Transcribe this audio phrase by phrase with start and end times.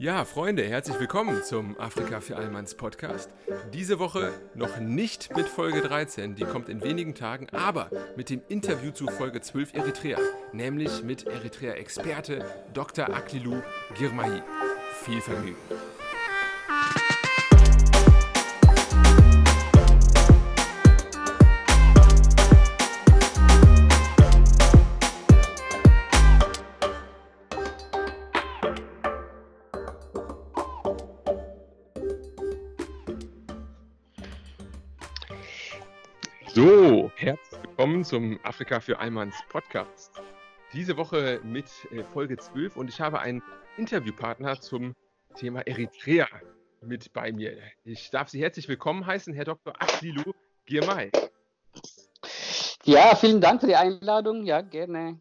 [0.00, 3.28] Ja, Freunde, herzlich willkommen zum Afrika für Allmanns Podcast.
[3.74, 8.40] Diese Woche noch nicht mit Folge 13, die kommt in wenigen Tagen, aber mit dem
[8.48, 10.16] Interview zu Folge 12 Eritrea,
[10.54, 13.10] nämlich mit Eritrea-Experte Dr.
[13.10, 13.60] Aklilu
[13.98, 14.40] Girmahi.
[15.04, 15.58] Viel Vergnügen.
[38.10, 40.20] Zum Afrika für Allmanns Podcast.
[40.72, 43.40] Diese Woche mit äh, Folge 12 und ich habe einen
[43.76, 44.96] Interviewpartner zum
[45.36, 46.26] Thema Eritrea
[46.80, 47.56] mit bei mir.
[47.84, 49.80] Ich darf Sie herzlich willkommen heißen, Herr Dr.
[49.80, 50.32] Aklilu
[50.66, 51.12] Girmay.
[52.82, 54.44] Ja, vielen Dank für die Einladung.
[54.44, 55.20] Ja, gerne.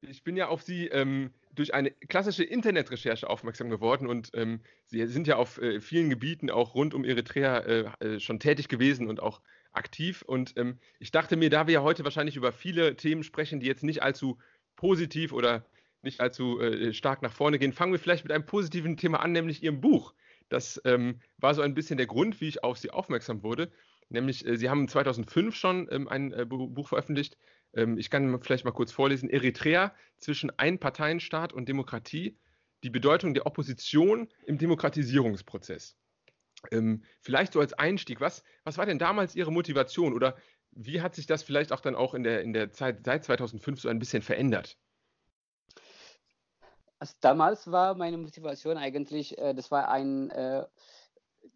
[0.00, 5.06] Ich bin ja auf Sie ähm, durch eine klassische Internetrecherche aufmerksam geworden und ähm, Sie
[5.06, 9.06] sind ja auf äh, vielen Gebieten auch rund um Eritrea äh, äh schon tätig gewesen
[9.06, 10.22] und auch aktiv.
[10.22, 13.66] Und ähm, ich dachte mir, da wir ja heute wahrscheinlich über viele Themen sprechen, die
[13.66, 14.38] jetzt nicht allzu
[14.76, 15.66] positiv oder
[16.02, 19.32] nicht allzu äh, stark nach vorne gehen, fangen wir vielleicht mit einem positiven Thema an,
[19.32, 20.14] nämlich Ihrem Buch.
[20.48, 23.70] Das ähm, war so ein bisschen der Grund, wie ich auf Sie aufmerksam wurde.
[24.08, 27.36] Nämlich, äh, Sie haben 2005 schon ähm, ein äh, Buch veröffentlicht.
[27.74, 29.30] Ähm, ich kann vielleicht mal kurz vorlesen.
[29.30, 32.36] Eritrea zwischen Einparteienstaat und Demokratie.
[32.82, 35.96] Die Bedeutung der Opposition im Demokratisierungsprozess.
[36.70, 40.36] Ähm, vielleicht so als Einstieg, was, was war denn damals Ihre Motivation oder
[40.72, 43.80] wie hat sich das vielleicht auch dann auch in der, in der Zeit seit 2005
[43.80, 44.76] so ein bisschen verändert?
[46.98, 50.66] Also damals war meine Motivation eigentlich, äh, das war ein äh,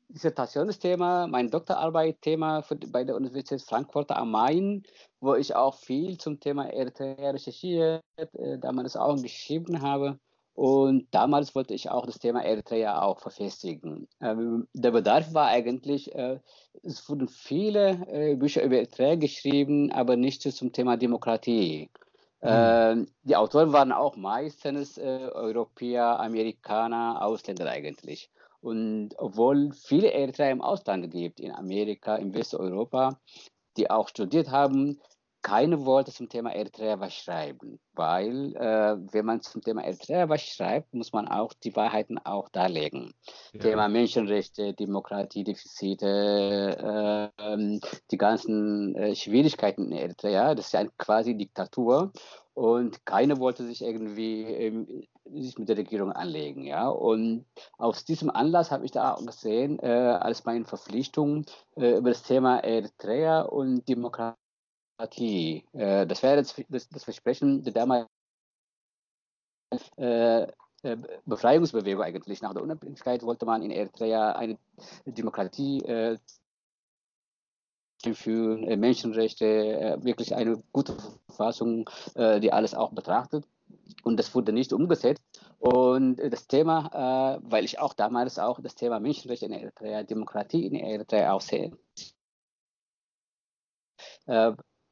[0.08, 4.82] Dissertationsthema, mein Doktorarbeit-Thema bei der Universität Frankfurt am Main,
[5.20, 10.18] wo ich auch viel zum Thema Eritrea recherchiert, äh, damals auch geschrieben habe.
[10.54, 14.06] Und damals wollte ich auch das Thema Eritrea auch verfestigen.
[14.20, 16.38] Ähm, der Bedarf war eigentlich, äh,
[16.84, 21.90] es wurden viele äh, Bücher über Eritrea geschrieben, aber nicht zum Thema Demokratie.
[22.40, 22.48] Mhm.
[22.48, 28.30] Äh, die Autoren waren auch meistens äh, Europäer, Amerikaner, Ausländer eigentlich.
[28.60, 33.18] Und obwohl viele Eritreer im Ausland gibt, in Amerika, in Westeuropa,
[33.76, 35.00] die auch studiert haben,
[35.44, 40.40] keine Worte zum Thema Eritrea was schreiben, weil äh, wenn man zum Thema Eritrea was
[40.40, 43.12] schreibt, muss man auch die Wahrheiten auch darlegen.
[43.52, 43.60] Ja.
[43.60, 47.78] Thema Menschenrechte, Demokratiedefizite, äh,
[48.10, 52.10] die ganzen äh, Schwierigkeiten in Eritrea, das ist ja quasi Diktatur
[52.54, 56.88] und keiner wollte sich irgendwie ähm, sich mit der Regierung anlegen, ja.
[56.88, 57.44] Und
[57.76, 61.44] aus diesem Anlass habe ich da auch gesehen, äh, als meine Verpflichtung
[61.76, 64.38] äh, über das Thema Eritrea und Demokratie
[64.98, 65.64] Demokratie.
[65.72, 68.08] Äh, das wäre das, das, das Versprechen der damaligen
[69.96, 70.42] äh,
[70.82, 72.42] äh, Befreiungsbewegung eigentlich.
[72.42, 74.58] Nach der Unabhängigkeit wollte man in Eritrea eine
[75.06, 76.18] Demokratie äh,
[78.12, 80.94] führen, äh, Menschenrechte, äh, wirklich eine gute
[81.26, 83.44] Verfassung, die alles auch betrachtet.
[84.04, 85.22] Und das wurde nicht umgesetzt.
[85.58, 90.74] Und das Thema, weil ich auch damals auch das Thema Menschenrechte in Eritrea, Demokratie in
[90.74, 91.72] Eritrea auch sehe,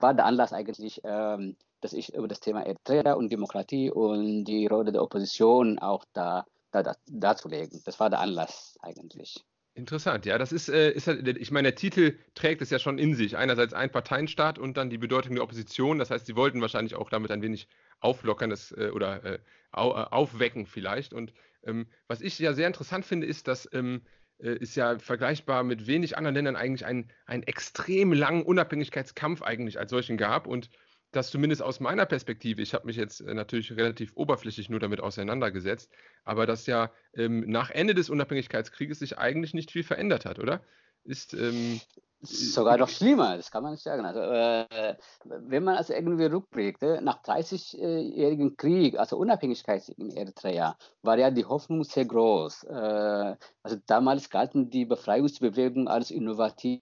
[0.02, 4.66] war der Anlass eigentlich, ähm, dass ich über das Thema Eritrea und Demokratie und die
[4.66, 7.80] Rolle der Opposition auch da, da, da darzulegen.
[7.84, 9.44] Das war der Anlass eigentlich.
[9.74, 13.14] Interessant, ja, das ist, äh, ist ich meine, der Titel trägt es ja schon in
[13.14, 13.38] sich.
[13.38, 15.98] Einerseits ein Parteienstaat und dann die Bedeutung der Opposition.
[15.98, 17.68] Das heißt, sie wollten wahrscheinlich auch damit ein wenig
[18.00, 19.38] auflockern das, äh, oder äh, äh,
[19.72, 21.14] aufwecken vielleicht.
[21.14, 21.32] Und
[21.64, 25.86] ähm, was ich ja sehr interessant finde, ist, dass ähm, äh, ist ja vergleichbar mit
[25.86, 30.69] wenig anderen Ländern eigentlich einen, einen extrem langen Unabhängigkeitskampf eigentlich als solchen gab und
[31.12, 35.00] das zumindest aus meiner Perspektive, ich habe mich jetzt äh, natürlich relativ oberflächlich nur damit
[35.00, 35.91] auseinandergesetzt,
[36.25, 40.64] aber dass ja ähm, nach Ende des Unabhängigkeitskrieges sich eigentlich nicht viel verändert hat, oder?
[41.04, 41.80] Ist ähm,
[42.22, 44.05] sogar noch schlimmer, das kann man nicht sagen.
[44.05, 51.19] Also, äh, wenn man also irgendwie rückblickt, nach 30-jährigen Krieg, also Unabhängigkeit in Eritrea, war
[51.19, 52.65] ja die Hoffnung sehr groß.
[52.65, 56.80] Äh, also damals galten die Befreiungsbewegungen als innovativ,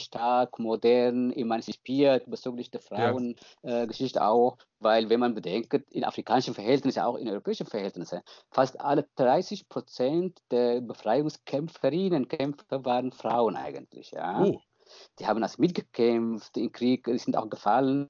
[0.00, 4.24] stark, modern, emanzipiert, bezüglich der Frauengeschichte ja.
[4.24, 8.20] äh, auch, weil wenn man bedenkt, in afrikanischen Verhältnissen, auch in europäischen Verhältnissen,
[8.50, 14.10] fast alle 30 Prozent der Befreiungskämpferinnen und Kämpfer waren Frauen eigentlich.
[14.10, 14.42] Ja.
[14.42, 14.60] Oh.
[15.18, 18.08] Die haben das mitgekämpft im Krieg, sind auch gefallen.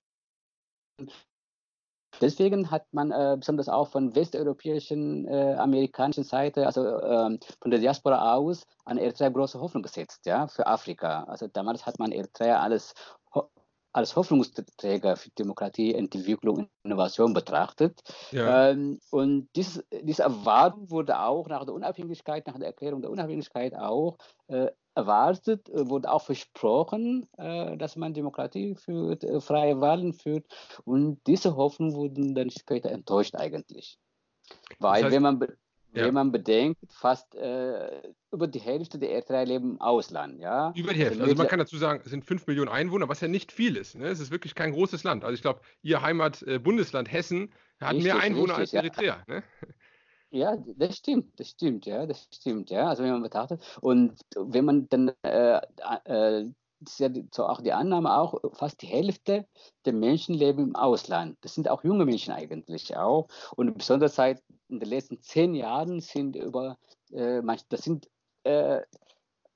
[2.21, 7.81] Deswegen hat man äh, besonders auch von westeuropäischen, äh, amerikanischen Seite, also ähm, von der
[7.81, 11.25] Diaspora aus, an Eritrea große Hoffnung gesetzt, ja, für Afrika.
[11.25, 12.95] Also damals hat man Eritrea alles
[13.97, 18.03] als Hoffnungsträger für Demokratie, Entwicklung, Innovation betrachtet.
[18.31, 18.69] Ja.
[18.69, 23.75] Ähm, und dieses, diese Erwartung wurde auch nach der Unabhängigkeit, nach der Erklärung der Unabhängigkeit
[23.75, 30.13] auch äh, erwartet, äh, wurde auch versprochen, äh, dass man Demokratie führt, äh, freie Wahlen
[30.13, 30.47] führt.
[30.85, 33.99] Und diese Hoffnungen wurden dann später enttäuscht eigentlich.
[34.79, 35.39] Weil das heißt, wenn man
[35.93, 36.05] ja.
[36.05, 40.41] wenn man bedenkt, fast äh, über die Hälfte der Eritreer leben im Ausland.
[40.41, 40.73] Ja?
[40.77, 41.23] Über die Hälfte.
[41.23, 43.95] Also man kann dazu sagen, es sind 5 Millionen Einwohner, was ja nicht viel ist.
[43.95, 44.07] Ne?
[44.07, 45.25] Es ist wirklich kein großes Land.
[45.25, 49.25] Also ich glaube, Ihr Heimatbundesland äh, Hessen hat richtig, mehr Einwohner richtig, als Eritrea.
[49.27, 49.35] Ja.
[49.35, 49.43] Ne?
[50.31, 52.89] Ja, das stimmt, das stimmt, ja, das stimmt, ja.
[52.89, 55.61] Also wenn man betrachtet und wenn man dann äh,
[56.05, 56.51] äh,
[56.81, 59.47] das ist ja so auch die Annahme auch, fast die Hälfte
[59.85, 61.39] der Menschen leben im Ausland.
[61.41, 63.29] Das sind auch junge Menschen eigentlich auch.
[63.57, 66.79] Und besonders seit in den letzten zehn Jahren sind über,
[67.13, 68.09] äh, das sind
[68.45, 68.83] äh,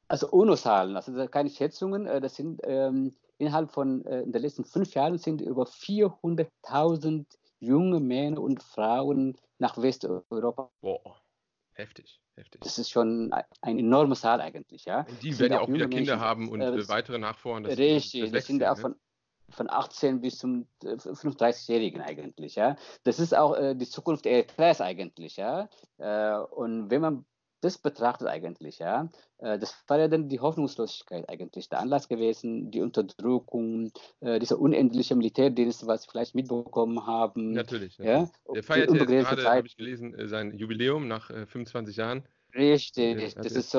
[0.08, 4.64] also UNO-Zahlen, also keine Schätzungen, äh, das sind ähm, innerhalb von äh, in den letzten
[4.64, 7.26] fünf Jahren sind über 400.000
[7.60, 10.70] junge Männer und Frauen nach Westeuropa.
[10.80, 11.16] Boah,
[11.74, 12.20] heftig.
[12.40, 12.62] Heftig.
[12.62, 15.00] Das ist schon eine enorme Zahl eigentlich, ja.
[15.00, 17.64] Und die werden ja auch wieder Kinder Menschen, haben und äh, weitere Nachfahren.
[17.64, 18.94] Das, richtig, das, das sind ja auch von,
[19.50, 22.76] von 18 bis zum 35-Jährigen äh, eigentlich, ja.
[23.04, 25.68] Das ist auch äh, die Zukunft der Eritreas eigentlich, ja.
[25.98, 27.26] Äh, und wenn man
[27.60, 32.70] das betrachtet eigentlich, ja, äh, das war ja dann die Hoffnungslosigkeit eigentlich, der Anlass gewesen,
[32.70, 37.52] die Unterdrückung, äh, dieser unendliche Militärdienst, was Sie vielleicht mitbekommen haben.
[37.52, 37.98] Natürlich.
[37.98, 38.28] Ja.
[38.54, 42.24] Der feiert jetzt gerade, habe ich gelesen, äh, sein Jubiläum nach 25 Jahren.
[42.54, 43.78] Richtig, das ist so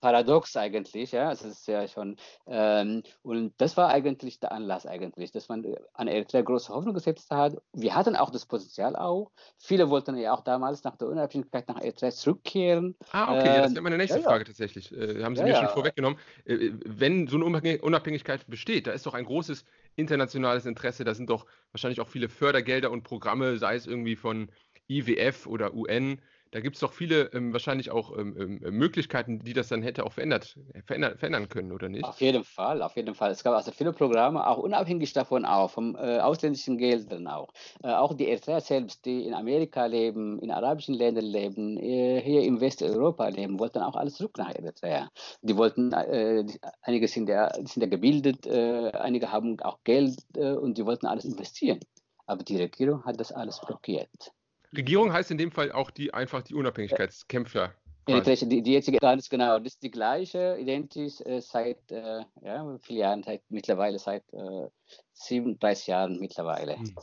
[0.00, 1.32] paradox eigentlich, ja.
[1.32, 2.16] Es ist ja schon,
[2.46, 5.64] ähm, und das war eigentlich der Anlass eigentlich, dass man
[5.94, 7.56] an Eritrea große Hoffnung gesetzt hat.
[7.72, 9.30] Wir hatten auch das Potenzial auch.
[9.58, 12.96] Viele wollten ja auch damals nach der Unabhängigkeit nach Eritrea zurückkehren.
[13.12, 14.92] Ah, okay, ähm, ja, das wäre meine nächste ja, Frage tatsächlich.
[14.92, 16.18] Äh, haben Sie ja, mir schon vorweggenommen.
[16.44, 19.64] Äh, wenn so eine Unabhängigkeit besteht, da ist doch ein großes
[19.96, 24.50] internationales Interesse, da sind doch wahrscheinlich auch viele Fördergelder und Programme, sei es irgendwie von
[24.88, 26.20] IWF oder UN
[26.52, 30.04] da gibt es doch viele ähm, wahrscheinlich auch ähm, ähm, Möglichkeiten, die das dann hätte
[30.04, 32.04] auch verändert, verändern, verändern können, oder nicht?
[32.04, 33.30] Auf jeden Fall, auf jeden Fall.
[33.30, 37.48] Es gab also viele Programme, auch unabhängig davon auch, vom äh, ausländischen Geldern auch.
[37.82, 42.42] Äh, auch die Eritreer selbst, die in Amerika leben, in arabischen Ländern leben, äh, hier
[42.42, 45.08] in Westeuropa leben, wollten auch alles zurück nach Eritrea.
[45.40, 46.44] Die wollten, äh,
[46.82, 51.06] einige sind ja, sind ja gebildet, äh, einige haben auch Geld äh, und die wollten
[51.06, 51.80] alles investieren.
[52.26, 54.32] Aber die Regierung hat das alles blockiert.
[54.76, 57.74] Regierung heißt in dem Fall auch die einfach die Unabhängigkeitskämpfer.
[58.08, 62.98] Die, die jetzige, ganz genau, das ist die gleiche, identisch äh, seit äh, ja, vielen
[62.98, 64.68] Jahren, seit, mittlerweile seit äh,
[65.12, 66.78] 37 Jahren mittlerweile.
[66.78, 66.94] Hm.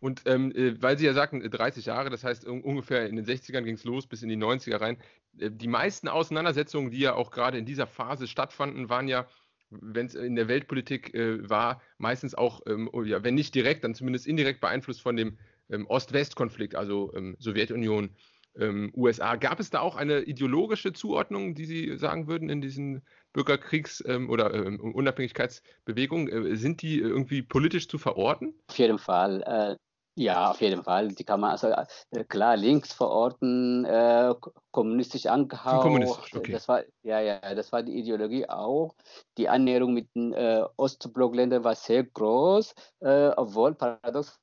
[0.00, 3.62] Und ähm, äh, weil Sie ja sagten, 30 Jahre, das heißt ungefähr in den 60ern
[3.62, 4.98] ging es los bis in die 90er rein.
[5.38, 9.26] Äh, die meisten Auseinandersetzungen, die ja auch gerade in dieser Phase stattfanden, waren ja
[9.70, 13.84] wenn es in der Weltpolitik äh, war, meistens auch, ähm, oh ja, wenn nicht direkt,
[13.84, 15.38] dann zumindest indirekt beeinflusst von dem
[15.70, 18.16] ähm, Ost-West-Konflikt, also ähm, Sowjetunion,
[18.56, 19.36] ähm, USA.
[19.36, 23.02] Gab es da auch eine ideologische Zuordnung, die Sie sagen würden in diesen
[23.32, 26.28] Bürgerkriegs- ähm, oder ähm, Unabhängigkeitsbewegungen?
[26.28, 28.54] Äh, sind die irgendwie politisch zu verorten?
[28.68, 29.42] Auf jeden Fall.
[29.42, 29.76] Äh,
[30.16, 31.08] ja, auf jeden Fall.
[31.08, 34.32] Die kann man also äh, klar links verorten, äh,
[34.70, 35.82] kommunistisch angehaucht.
[35.82, 36.52] Kommunistisch, okay.
[36.52, 38.94] Das war ja ja, das war die Ideologie auch.
[39.36, 44.38] Die Annäherung mit den äh, Ostblockländern war sehr groß, äh, obwohl paradox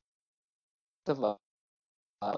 [1.05, 1.39] war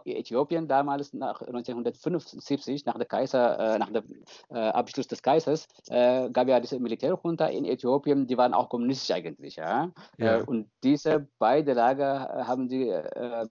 [0.05, 6.47] Äthiopien damals nach 1975, nach, Kaiser, äh, nach dem äh, Abschluss des Kaisers, äh, gab
[6.47, 9.57] ja diese Militärjunta in Äthiopien, die waren auch kommunistisch eigentlich.
[9.57, 9.91] Ja?
[10.17, 10.39] ja.
[10.39, 13.47] Äh, und diese beiden Lager haben die äh,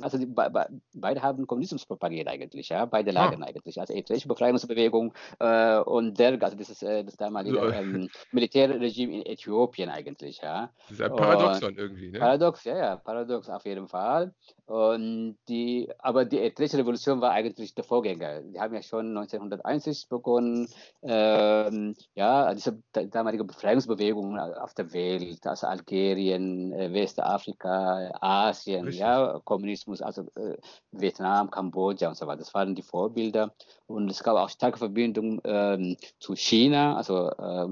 [0.00, 0.50] also die, be,
[0.94, 3.14] beide haben Kommunismus propagiert eigentlich, ja, beide ah.
[3.14, 3.46] Lager ah.
[3.46, 9.16] eigentlich, also eritreische Befreiungsbewegung äh, und der, also das ist äh, das damalige ähm, Militärregime
[9.16, 10.70] in Äthiopien eigentlich, ja.
[10.88, 12.18] Das ist ein Paradoxon irgendwie, ne?
[12.18, 14.32] Paradox, ja, ja, paradox auf jeden Fall.
[14.66, 18.40] Und die, aber die eritreische Revolution war eigentlich der Vorgänger.
[18.40, 20.66] Die haben ja schon 1991 begonnen,
[21.02, 29.00] ähm, ja, diese damalige Befreiungsbewegung auf der Welt, also Algerien, äh, Westafrika, Asien, Richtig.
[29.00, 30.56] ja, Kommunismus, also äh,
[30.92, 32.38] Vietnam, Kambodscha und so weiter.
[32.38, 33.52] Das waren die Vorbilder.
[33.86, 37.68] Und es gab auch starke Verbindungen ähm, zu China, also äh,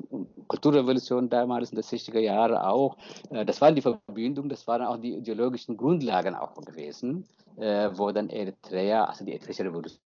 [0.46, 2.96] Kulturrevolution damals in den 60er Jahren auch.
[3.30, 7.26] Äh, das waren die Verbindungen, das waren auch die ideologischen Grundlagen auch gewesen,
[7.56, 9.98] äh, wo dann Eritrea, also die eritreische Revolution,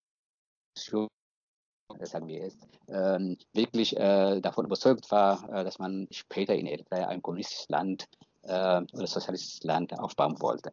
[2.01, 7.07] sagen wir jetzt, ähm, wirklich äh, davon überzeugt war, äh, dass man später in Eritrea
[7.07, 8.05] ein kommunistisches Land
[8.47, 10.69] oder sozialistisches Land aufbauen wollte.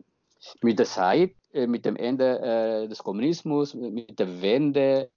[0.60, 5.10] Mit der Zeit, äh, mit dem Ende des Kommunismus, mit der Wende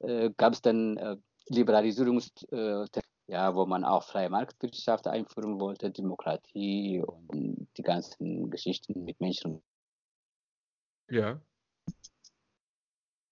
[0.00, 1.16] äh, gab es dann äh,
[1.48, 2.84] Liberalisierungs, äh,
[3.28, 9.62] ja, wo man auch freie Marktwirtschaft einführen wollte, Demokratie und die ganzen Geschichten mit Menschen.
[11.10, 11.40] Ja.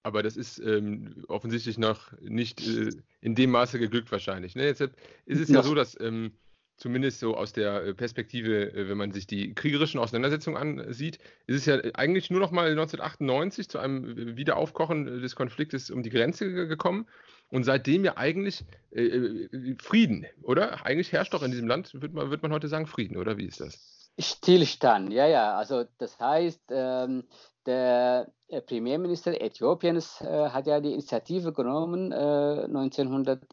[0.02, 2.90] Aber das ist ähm, offensichtlich noch nicht äh,
[3.21, 4.54] in dem Maße geglückt wahrscheinlich.
[4.54, 4.64] Ne?
[4.64, 6.38] Jetzt ist es ja so, dass ähm,
[6.80, 11.56] zumindest so aus der äh, Perspektive, äh, wenn man sich die kriegerischen Auseinandersetzungen ansieht, ist
[11.56, 16.50] es ja eigentlich nur noch mal 1998 zu einem Wiederaufkochen des Konfliktes um die Grenze
[16.66, 17.06] gekommen
[17.50, 20.84] und seitdem ja eigentlich äh, äh, Frieden, oder?
[20.84, 23.46] Eigentlich herrscht doch in diesem Land, wird man, wird man heute sagen, Frieden, oder wie
[23.46, 24.12] ist das?
[24.18, 25.56] Stillstand, ja, ja.
[25.56, 27.25] Also das heißt, ähm,
[27.66, 28.32] der
[28.66, 33.46] Premierminister Äthiopiens äh, hat ja die Initiative genommen, äh, 1900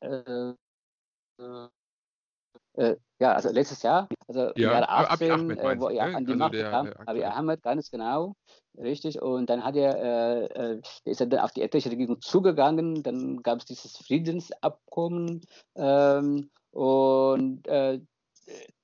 [0.00, 0.52] äh,
[3.20, 6.16] ja, also letztes Jahr, also ja, Jahr 18, Ahmed äh, wo er ne?
[6.16, 7.34] an die also Macht der, kam, der aktuelle.
[7.34, 8.34] Ahmed, ganz genau,
[8.76, 9.20] richtig.
[9.20, 13.42] Und dann hat er, äh, äh, ist er dann auf die eritreische Regierung zugegangen, dann
[13.42, 15.40] gab es dieses Friedensabkommen
[15.74, 18.00] ähm, und äh,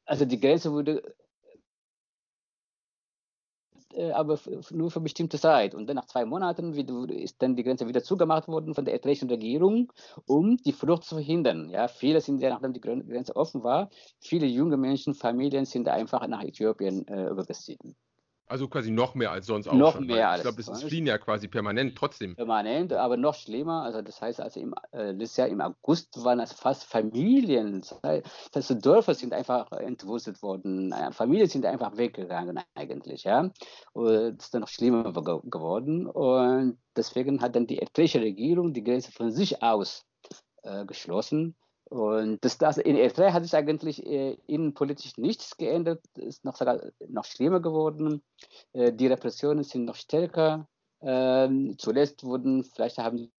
[0.05, 1.13] also die Grenze wurde äh,
[4.13, 5.75] aber f- nur für bestimmte Zeit.
[5.75, 6.73] Und dann nach zwei Monaten
[7.11, 9.93] ist dann die Grenze wieder zugemacht worden von der eritreischen Regierung,
[10.27, 11.71] um die Flucht zu verhindern.
[11.71, 15.89] Ja, viele sind ja, nachdem die Gren- Grenze offen war, viele junge Menschen, Familien sind
[15.89, 17.97] einfach nach Äthiopien äh, übergesiedelt.
[18.47, 20.07] Also quasi noch mehr als sonst auch Noch schon.
[20.07, 20.89] mehr als ich glaube, es ist sonst.
[20.89, 22.37] fliehen ja quasi permanent trotzdem.
[22.37, 23.83] Permanent, aber noch schlimmer.
[23.83, 27.81] Also das heißt, also im, äh, letztes Jahr im August waren es fast Familien.
[27.81, 28.01] Das
[28.69, 30.95] heißt, Dörfer sind einfach entwurzelt worden.
[31.13, 33.25] Familien sind einfach weggegangen eigentlich.
[33.25, 33.51] Ja,
[33.93, 36.07] und das ist dann noch schlimmer ge geworden.
[36.07, 40.05] Und deswegen hat dann die eritreische Regierung die Grenze von sich aus
[40.63, 41.57] äh, geschlossen.
[41.91, 46.81] Und das, das, in Eritrea hat sich eigentlich äh, innenpolitisch nichts geändert, ist noch sogar
[47.09, 48.23] noch schlimmer geworden.
[48.73, 50.67] Äh, die Repressionen sind noch stärker.
[51.03, 53.31] Ähm, zuletzt wurden, vielleicht haben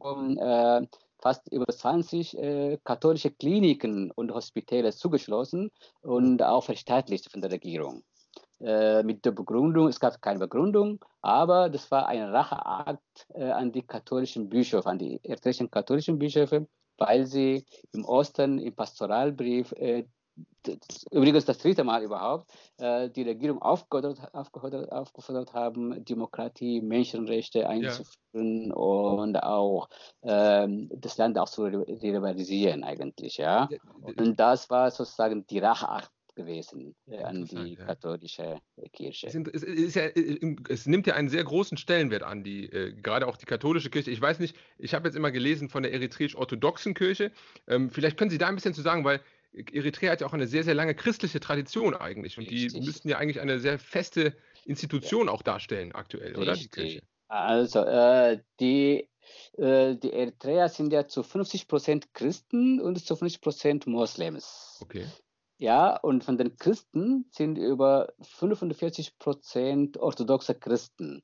[0.00, 0.86] äh,
[1.20, 5.70] fast über 20 äh, katholische Kliniken und Hospitäle zugeschlossen
[6.02, 8.04] und auch verstaatlicht von der Regierung.
[8.60, 13.70] Äh, mit der Begründung, es gab keine Begründung, aber das war ein Racheakt äh, an
[13.70, 20.06] die katholischen Bischöfe, an die eritreischen katholischen Bischöfe, weil sie im Osten im Pastoralbrief, äh,
[20.64, 27.68] das, übrigens das dritte Mal überhaupt, äh, die Regierung aufgefordert, aufgefordert, aufgefordert haben, Demokratie, Menschenrechte
[27.68, 29.88] einzuführen und auch
[30.22, 33.68] ähm, das Land auch zu re- liberalisieren eigentlich, ja.
[34.02, 37.84] Und das war sozusagen die Racheakt gewesen äh, an die ja.
[37.84, 38.60] katholische
[38.92, 39.26] Kirche.
[39.26, 42.64] Es, sind- es, ist ja, äh, es nimmt ja einen sehr großen Stellenwert an, die,
[42.72, 44.10] äh, gerade auch die katholische Kirche.
[44.10, 47.32] Ich weiß nicht, ich habe jetzt immer gelesen von der eritreisch-orthodoxen Kirche.
[47.66, 49.20] Ähm, vielleicht können Sie da ein bisschen zu sagen, weil
[49.52, 52.38] Eritrea hat ja auch eine sehr, sehr lange christliche Tradition eigentlich.
[52.38, 52.84] Und die Richtig.
[52.84, 56.52] müssten ja eigentlich eine sehr feste Institution auch darstellen aktuell, oder?
[56.54, 56.70] Die Richtig.
[56.70, 57.02] Kirche.
[57.28, 59.08] Also äh, die,
[59.56, 64.78] äh, die Eritreer sind ja zu 50 Prozent Christen und zu 50 Prozent Moslems.
[64.80, 65.06] Okay.
[65.58, 71.22] Ja, und von den Christen sind über 45 Prozent orthodoxe Christen.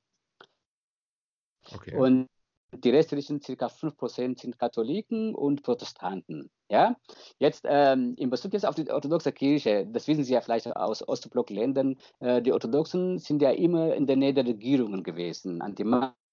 [1.72, 1.96] okay.
[1.96, 2.28] Und
[2.72, 6.50] die restlichen circa 5% sind Katholiken und Protestanten.
[6.68, 6.96] Ja,
[7.38, 11.06] jetzt ähm, in Bezug jetzt auf die orthodoxe Kirche, das wissen Sie ja vielleicht aus
[11.06, 15.84] Ostblockländern, äh, die Orthodoxen sind ja immer in der Nähe der Regierungen gewesen, an die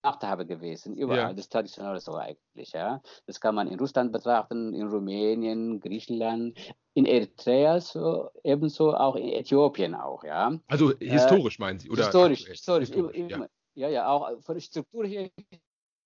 [0.04, 1.20] Machthaber gewesen, überall.
[1.20, 1.34] Ja.
[1.34, 2.72] Das ist traditionell so eigentlich.
[2.74, 6.58] Ja, das kann man in Russland betrachten, in Rumänien, Griechenland,
[6.94, 10.24] in Eritrea so, ebenso auch in Äthiopien auch.
[10.24, 11.90] Ja, Also historisch meinen Sie?
[11.90, 13.38] Oder Äh, historisch, historisch, Historisch, immer, ja.
[13.38, 13.48] immer.
[13.76, 15.30] Ja, ja, auch von der Struktur her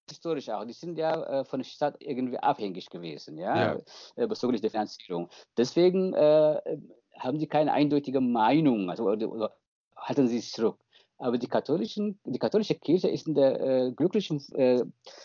[0.10, 0.66] historisch auch.
[0.66, 3.82] Die sind ja äh, von der Stadt irgendwie abhängig gewesen, ja, Ja.
[4.16, 5.30] äh, bezüglich der Finanzierung.
[5.58, 6.78] Deswegen äh,
[7.18, 9.58] haben sie keine eindeutige Meinung, also oder, oder
[9.98, 10.78] halten sie sich zurück.
[11.18, 14.84] Aber die, katholischen, die katholische Kirche ist in der äh, glücklichen äh,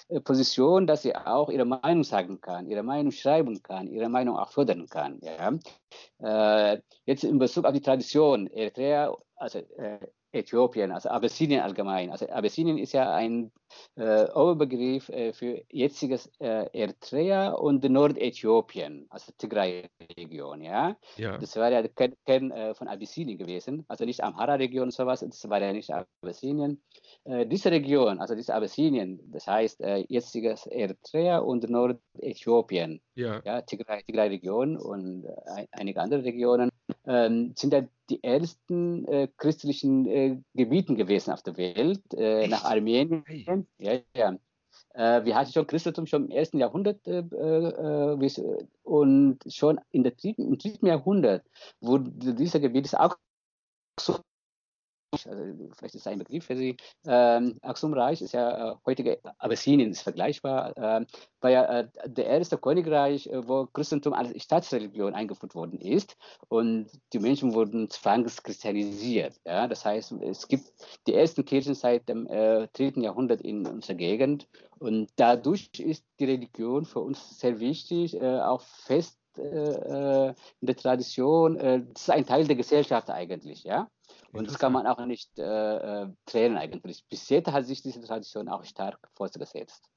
[0.09, 4.37] äh, Position, dass sie auch ihre Meinung sagen kann, ihre Meinung schreiben kann, ihre Meinung
[4.37, 5.21] auch fördern kann.
[5.23, 6.75] Ja?
[6.75, 9.99] Äh, jetzt in Bezug auf die Tradition, Eritrea, also äh,
[10.33, 12.11] Äthiopien, also Abessinien allgemein.
[12.11, 13.51] Also Abessinien ist ja ein
[13.97, 20.97] äh, Oberbegriff äh, für jetziges äh, Eritrea und Nordäthiopien, also Tigray-Region, ja.
[21.17, 21.39] ja.
[21.39, 21.91] Das war ja der
[22.27, 26.83] Kern, äh, von Abessinien gewesen, also nicht Amhara-Region und sowas, das war ja nicht Abessinien.
[27.25, 33.41] Äh, diese Region, also diese Abessinien, das heißt äh, jetziges Eritrea und Nordäthiopien, ja.
[33.45, 36.71] ja, Tigray- Tigray-Region und äh, ein- einige andere Regionen,
[37.57, 42.65] sind ja die ältesten äh, christlichen äh, Gebieten gewesen auf der Welt, äh, nach?
[42.65, 43.25] Armenien.
[43.27, 43.47] Hey.
[43.79, 44.37] Ja, ja.
[44.95, 50.13] Äh, wir hatten schon Christentum schon im ersten Jahrhundert äh, äh, und schon in der
[50.13, 51.45] dritten, im dritten Jahrhundert
[51.81, 53.17] wurde dieses Gebiet auch
[53.99, 54.19] so
[55.27, 55.43] also
[55.77, 56.77] vielleicht ist es ein Begriff für Sie.
[57.07, 60.77] Ähm, Aksum-Reich ist ja äh, heutige Abessinien, ist vergleichbar.
[60.77, 61.07] Äh,
[61.41, 66.17] war ja äh, der erste Königreich, äh, wo Christentum als Staatsreligion eingeführt worden ist
[66.49, 69.41] und die Menschen wurden zwangschristianisiert.
[69.45, 69.67] Ja?
[69.69, 70.73] Das heißt, es gibt
[71.07, 73.01] die ersten Kirchen seit dem äh, 3.
[73.01, 74.49] Jahrhundert in unserer Gegend
[74.79, 80.77] und dadurch ist die Religion für uns sehr wichtig, äh, auch fest äh, in der
[80.77, 81.57] Tradition.
[81.57, 83.89] das ist ein Teil der Gesellschaft eigentlich, ja.
[84.33, 87.05] Und das kann man auch nicht äh, äh, trennen eigentlich.
[87.09, 89.91] Bis jetzt hat sich diese Tradition auch stark fortgesetzt.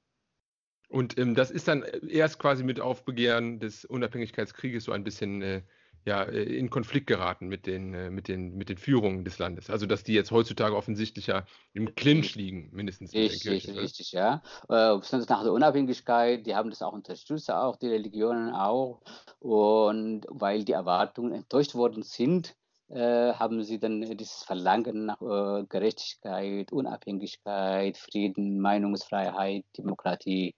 [0.88, 5.62] Und ähm, das ist dann erst quasi mit Aufbegehren des Unabhängigkeitskrieges so ein bisschen äh,
[6.04, 9.70] ja, äh, in Konflikt geraten mit den, äh, mit, den, mit den Führungen des Landes.
[9.70, 13.76] Also dass die jetzt heutzutage offensichtlich ja im Clinch liegen, mindestens richtig, Kirche.
[13.76, 14.42] Richtig, ja.
[14.68, 14.98] Äh,
[15.28, 19.02] nach der Unabhängigkeit, die haben das auch unterstützt, auch die Religionen auch.
[19.38, 22.63] Und weil die Erwartungen enttäuscht worden sind, äh,
[22.98, 30.54] haben sie dann dieses Verlangen nach äh, Gerechtigkeit, Unabhängigkeit, Frieden, Meinungsfreiheit, Demokratie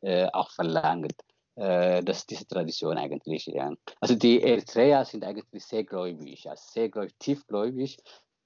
[0.00, 1.14] äh, auch verlangt.
[1.54, 3.46] Äh, das ist diese Tradition eigentlich.
[3.46, 3.72] Ja.
[4.00, 7.98] Also die Eritreer sind eigentlich sehr gläubig, also sehr gläubig, tiefgläubig.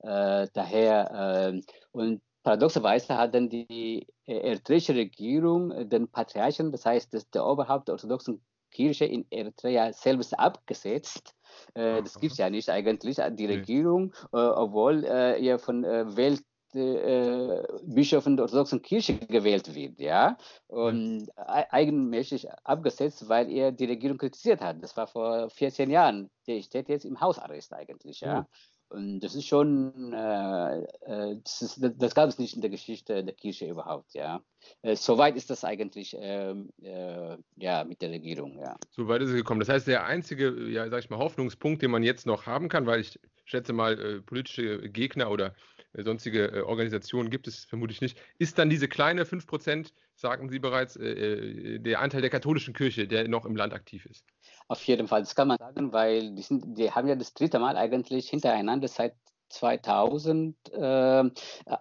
[0.02, 7.28] Äh, daher ähm, und paradoxerweise hat dann die eritreische Regierung den Patriarchen, das heißt das,
[7.30, 8.40] der Oberhaupt der orthodoxen
[8.71, 11.35] Kirche in Eritrea selbst abgesetzt
[11.75, 16.43] äh, das gibt es ja nicht eigentlich, äh, die Regierung, äh, obwohl ja von Welt
[16.73, 20.37] äh, Bischöfen der orthodoxen Kirche gewählt wird, ja,
[20.69, 24.83] und eigenmächtig abgesetzt, weil er die Regierung kritisiert hat.
[24.83, 26.31] Das war vor 14 Jahren.
[26.47, 28.47] Der steht jetzt im Hausarrest eigentlich, ja.
[28.90, 33.35] Und das ist schon, äh, das, ist, das, gab es nicht in der Geschichte der
[33.35, 34.42] Kirche überhaupt, ja.
[34.82, 38.76] Äh, Soweit ist das eigentlich ähm, äh, ja, mit der Regierung, ja.
[38.90, 39.61] Soweit ist es gekommen.
[39.61, 42.87] Das heißt, der einzige, ja, sag ich mal, Hoffnungspunkt, den man jetzt noch haben kann,
[42.87, 45.54] weil ich schätze mal, äh, politische Gegner oder
[45.92, 50.59] äh, sonstige äh, Organisationen gibt es vermutlich nicht, ist dann diese kleine 5%, sagten Sie
[50.59, 54.25] bereits, äh, der Anteil der katholischen Kirche, der noch im Land aktiv ist.
[54.71, 57.59] Auf jeden Fall, das kann man sagen, weil die, sind, die haben ja das dritte
[57.59, 59.17] Mal eigentlich hintereinander seit
[59.49, 61.31] 2000, äh,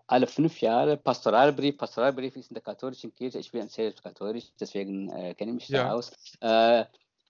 [0.08, 1.78] alle fünf Jahre, Pastoralbrief.
[1.78, 3.38] Pastoralbrief ist in der katholischen Kirche.
[3.38, 5.84] Ich bin selbst katholisch, deswegen äh, kenne ich mich ja.
[5.84, 6.12] da aus.
[6.42, 6.86] Äh,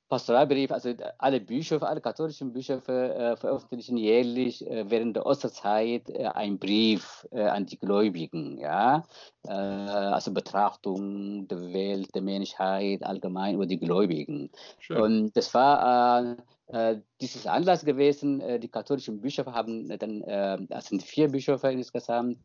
[0.09, 6.25] Pastoralbrief, also alle Bischöfe, alle katholischen Bischöfe äh, veröffentlichen jährlich äh, während der Osterzeit äh,
[6.25, 9.03] einen Brief äh, an die Gläubigen, ja,
[9.45, 14.49] äh, also Betrachtung der Welt, der Menschheit allgemein über die Gläubigen.
[14.79, 14.99] Schön.
[14.99, 18.41] Und das war äh, dieses Anlass gewesen.
[18.59, 22.37] die katholischen Bischöfe haben dann, das sind vier Bischöfe insgesamt,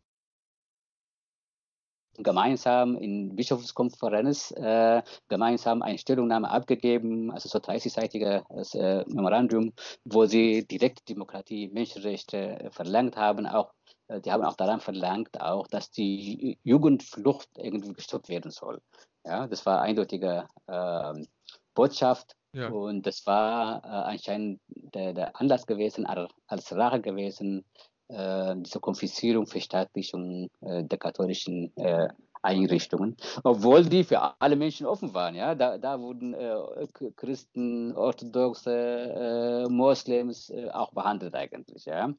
[2.19, 9.73] gemeinsam in Bischofskonferenz äh, gemeinsam eine Stellungnahme abgegeben, also so 30-seitiges äh, Memorandum,
[10.05, 13.73] wo sie direkte Demokratie, Menschenrechte äh, verlangt haben, auch
[14.09, 18.81] äh, die haben auch daran verlangt, auch, dass die Jugendflucht irgendwie gestoppt werden soll.
[19.25, 21.27] Ja, das war eindeutige ähm,
[21.75, 22.69] Botschaft ja.
[22.69, 27.65] und das war äh, anscheinend der, der Anlass gewesen, als Rache gewesen
[28.09, 32.09] diese Konfiszierung, Verstaatlichung äh, der katholischen äh,
[32.45, 35.35] Einrichtungen, obwohl die für alle Menschen offen waren.
[35.35, 35.55] Ja?
[35.55, 36.87] Da, da wurden äh,
[37.17, 41.87] Christen, Orthodoxe, äh, Moslems äh, auch behandelt eigentlich.
[41.87, 42.13] Ja?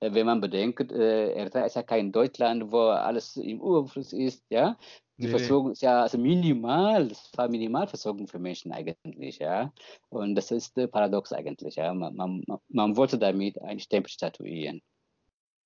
[0.00, 4.44] Äh, wenn man bedenkt, äh, Eritrea ist ja kein Deutschland, wo alles im Überfluss ist.
[4.50, 4.76] Ja?
[5.16, 5.30] Die nee.
[5.30, 9.38] Versorgung ist ja also minimal, das war Minimalversorgung für Menschen eigentlich.
[9.38, 9.72] Ja?
[10.10, 11.76] Und das ist paradox eigentlich.
[11.76, 11.94] Ja?
[11.94, 14.82] Man, man, man wollte damit einen Stempel statuieren.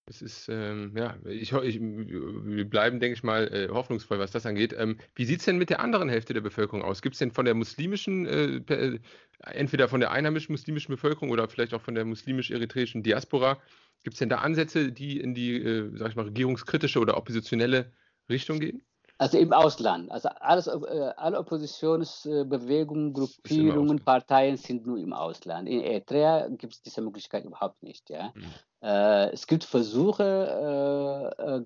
[0.07, 4.45] Es ist, ähm, ja, ich, ich, wir bleiben, denke ich mal, äh, hoffnungsvoll, was das
[4.45, 4.75] angeht.
[4.77, 7.01] Ähm, wie sieht es denn mit der anderen Hälfte der Bevölkerung aus?
[7.01, 9.01] Gibt es denn von der muslimischen, äh, äh,
[9.41, 13.63] entweder von der einheimischen muslimischen Bevölkerung oder vielleicht auch von der muslimisch-eritreischen Diaspora,
[14.03, 17.91] gibt es denn da Ansätze, die in die, äh, sag ich mal, regierungskritische oder oppositionelle
[18.29, 18.83] Richtung gehen?
[19.17, 20.11] Also im Ausland.
[20.11, 25.69] Also alles, äh, alle Oppositionsbewegungen, Gruppierungen, Parteien sind nur im Ausland.
[25.69, 28.11] In Eritrea gibt es diese Möglichkeit überhaupt nicht.
[28.11, 28.33] Ja?
[28.35, 28.45] Mhm.
[28.83, 31.65] Äh, es gibt Versuche, äh, äh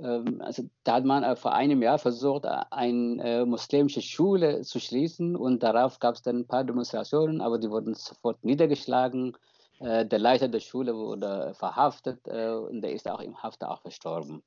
[0.00, 5.62] ähm, also da hat man vor einem Jahr versucht, eine muslimische Schule zu schließen und
[5.62, 9.36] darauf gab es dann ein paar Demonstrationen, aber die wurden sofort niedergeschlagen.
[9.78, 14.42] Der Leiter der Schule wurde verhaftet und der ist auch im Haft auch verstorben.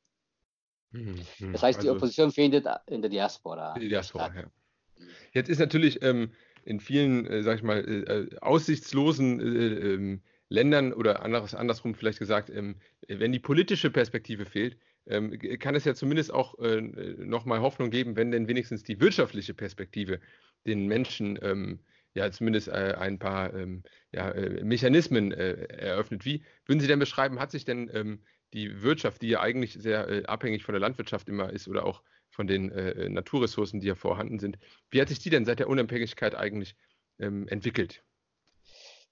[0.93, 1.53] Mhm, mhm.
[1.53, 3.77] Das heißt, die also, Opposition findet in der Diaspora.
[3.77, 4.51] Die Diaspora, ja.
[5.33, 6.31] Jetzt ist natürlich ähm,
[6.63, 12.19] in vielen, äh, sag ich mal, äh, aussichtslosen äh, ähm, Ländern oder anderes, andersrum vielleicht
[12.19, 12.75] gesagt, ähm,
[13.07, 14.77] wenn die politische Perspektive fehlt,
[15.07, 19.53] ähm, kann es ja zumindest auch äh, nochmal Hoffnung geben, wenn denn wenigstens die wirtschaftliche
[19.53, 20.19] Perspektive
[20.65, 21.79] den Menschen ähm,
[22.13, 26.23] ja zumindest äh, ein paar ähm, ja, äh, Mechanismen äh, eröffnet.
[26.23, 28.19] Wie würden Sie denn beschreiben, hat sich denn ähm,
[28.53, 32.01] die Wirtschaft, die ja eigentlich sehr äh, abhängig von der Landwirtschaft immer ist oder auch
[32.29, 34.57] von den äh, Naturressourcen, die ja vorhanden sind,
[34.89, 36.75] wie hat sich die denn seit der Unabhängigkeit eigentlich
[37.19, 38.03] ähm, entwickelt?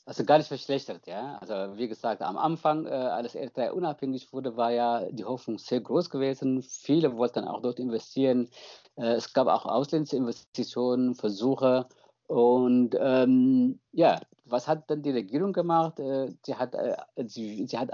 [0.06, 1.38] Also gar nicht verschlechtert, ja.
[1.38, 5.80] Also wie gesagt, am Anfang, äh, als Eritrea unabhängig wurde, war ja die Hoffnung sehr
[5.80, 6.64] groß gewesen.
[6.64, 8.50] Viele wollten auch dort investieren.
[8.96, 11.88] Äh, es gab auch ausländische Investitionen, Versuche.
[12.28, 16.00] Und ähm, ja, was hat dann die Regierung gemacht?
[16.00, 17.92] Äh, sie, hat, äh, sie, sie hat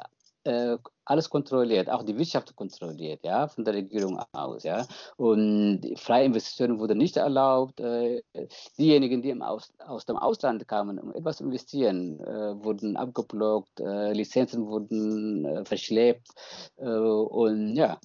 [0.48, 4.86] äh, alles kontrolliert, auch die Wirtschaft kontrolliert, ja, von der Regierung aus, ja.
[5.16, 7.80] Und freie Investitionen wurden nicht erlaubt.
[7.80, 8.24] Äh,
[8.78, 14.12] diejenigen, die aus, aus dem Ausland kamen, um etwas zu investieren, äh, wurden abgeblockt, äh,
[14.14, 16.28] Lizenzen wurden äh, verschleppt
[16.78, 18.00] äh, und ja,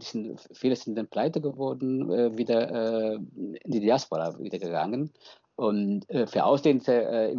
[0.00, 5.12] sind, viele sind dann pleite geworden, wieder in die Diaspora wieder gegangen.
[5.56, 7.36] Und für ausländische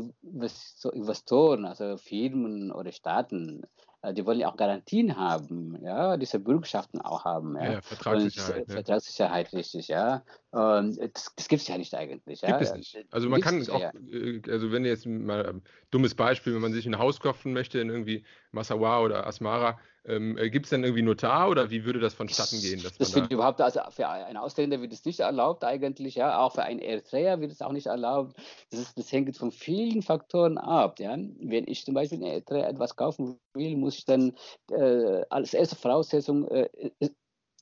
[0.93, 3.63] Investoren, also Firmen oder Staaten,
[4.03, 7.55] die wollen ja auch Garantien haben, ja, diese Bürgschaften auch haben.
[7.55, 8.61] Ja, ja Vertragssicherheit.
[8.61, 8.73] Und, ne?
[8.73, 10.23] Vertragssicherheit, richtig, ja.
[10.49, 12.41] Und das, das gibt es ja nicht eigentlich.
[12.41, 12.57] Ja.
[12.57, 12.97] Gibt es nicht.
[13.11, 13.91] Also man kann auch, ja.
[14.11, 15.61] Äh, also wenn jetzt mal ein
[15.91, 20.37] dummes Beispiel, wenn man sich ein Haus kaufen möchte in irgendwie Massawa oder Asmara, ähm,
[20.37, 22.81] äh, Gibt es denn irgendwie Notar oder wie würde das vonstatten gehen?
[22.83, 26.53] das wird da überhaupt, also für einen Ausländer wird es nicht erlaubt eigentlich, ja, auch
[26.53, 28.35] für einen Eritreer wird es auch nicht erlaubt.
[28.71, 30.99] Das, ist, das hängt von vielen Faktoren ab.
[30.99, 31.15] Ja.
[31.39, 34.33] Wenn ich zum Beispiel in Eritrea etwas kaufen will, muss ich dann
[34.71, 36.69] äh, als erste Voraussetzung äh,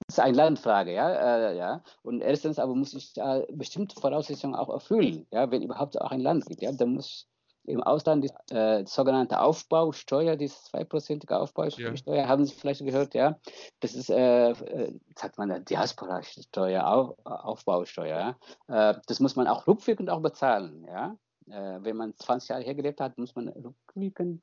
[0.08, 1.84] das ist eine Landfrage, ja, äh, ja.
[2.04, 6.22] Und erstens aber muss ich äh, bestimmte Voraussetzungen auch erfüllen, ja, wenn überhaupt auch ein
[6.22, 7.28] Land gibt, ja, dann muss
[7.70, 12.28] im Ausland die äh, sogenannte Aufbausteuer, diese zweiprozentige Aufbausteuer, ja.
[12.28, 13.40] haben Sie vielleicht gehört, ja.
[13.80, 18.36] Das ist, äh, äh sagt man, Diaspora-Steuer, Auf, Aufbausteuer.
[18.68, 18.92] Ja?
[18.92, 21.16] Äh, das muss man auch rückwirkend auch bezahlen, ja.
[21.48, 24.42] Äh, wenn man 20 Jahre hergelebt hat, muss man rückwirkend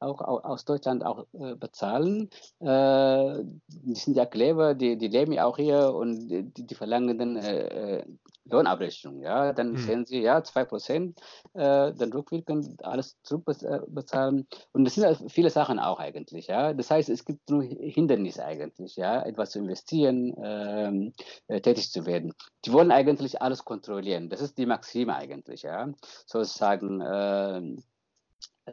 [0.00, 2.30] auch aus Deutschland auch äh, bezahlen.
[2.60, 7.18] Äh, die sind ja clever, die, die leben ja auch hier und die, die verlangen
[7.18, 8.04] dann äh,
[8.50, 9.20] Lohnabrechnung.
[9.22, 9.52] Ja?
[9.52, 9.76] Dann hm.
[9.76, 11.14] sehen sie, ja, 2%,
[11.54, 14.46] äh, dann rückwirkend alles zurückbezahlen.
[14.72, 16.46] Und das sind viele Sachen auch eigentlich.
[16.46, 16.72] Ja?
[16.72, 19.22] Das heißt, es gibt nur Hindernisse eigentlich, ja?
[19.22, 21.12] etwas zu investieren, ähm,
[21.48, 22.34] äh, tätig zu werden.
[22.64, 24.28] Die wollen eigentlich alles kontrollieren.
[24.28, 25.62] Das ist die Maxime eigentlich.
[25.62, 25.88] Ja?
[26.26, 27.82] Sozusagen, ähm,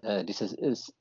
[0.02, 0.94] äh, dieses ist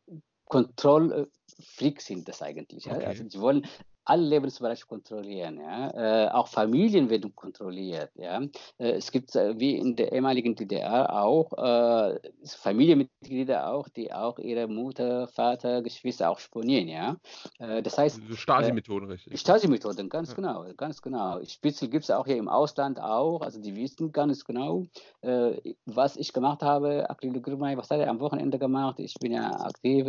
[0.46, 2.90] Kontrollfreak sind das eigentlich.
[2.90, 3.04] Okay.
[3.04, 3.66] Also die wollen
[4.04, 5.58] alle Lebensbereiche kontrollieren.
[5.58, 6.26] Ja?
[6.26, 8.10] Äh, auch Familien werden kontrolliert.
[8.16, 8.42] Ja?
[8.78, 14.38] Äh, es gibt äh, wie in der ehemaligen DDR auch äh, Familienmitglieder auch, die auch
[14.38, 16.88] ihre Mutter, Vater, Geschwister auch spionieren.
[16.88, 17.16] Ja?
[17.58, 19.40] Äh, das heißt so Stasi-Methoden richtig.
[19.40, 20.34] Stasi-Methoden, ganz ja.
[20.36, 21.42] genau, ganz genau.
[21.44, 23.40] Spitzel gibt es auch hier im Ausland auch.
[23.40, 24.86] Also die wissen ganz genau,
[25.22, 27.08] äh, was ich gemacht habe.
[27.08, 28.98] Akil Gürmay, was hat er am Wochenende gemacht?
[28.98, 30.04] Ich bin ja aktiv,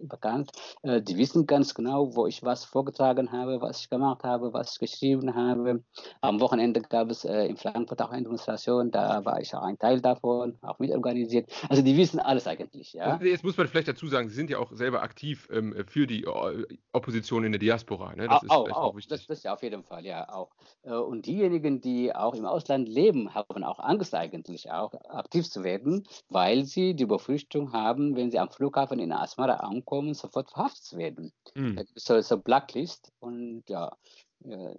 [0.00, 0.50] bekannt.
[0.84, 4.78] die wissen ganz genau, wo ich was vorgetragen habe, was ich gemacht habe, was ich
[4.78, 5.82] geschrieben habe.
[6.20, 9.78] Am Wochenende gab es äh, in Frankfurt auch eine Demonstration, da war ich auch ein
[9.78, 11.50] Teil davon, auch mitorganisiert.
[11.68, 12.92] Also die wissen alles eigentlich.
[12.92, 13.04] Ja?
[13.04, 16.06] Also jetzt muss man vielleicht dazu sagen, Sie sind ja auch selber aktiv ähm, für
[16.06, 18.14] die äh, Opposition in der Diaspora.
[18.14, 18.28] Ne?
[18.28, 20.50] Das ist auch, auch, auch das, das ja auf jeden Fall, ja auch.
[20.82, 25.64] Äh, und diejenigen, die auch im Ausland leben, haben auch Angst eigentlich auch aktiv zu
[25.64, 30.84] werden, weil sie die Befürchtung haben, wenn sie am Flughafen in Asmara ankommen, sofort verhaftet
[30.84, 31.32] zu werden.
[31.54, 31.80] Mhm.
[31.94, 33.96] So eine Blacklist und ja.
[34.44, 34.74] Äh,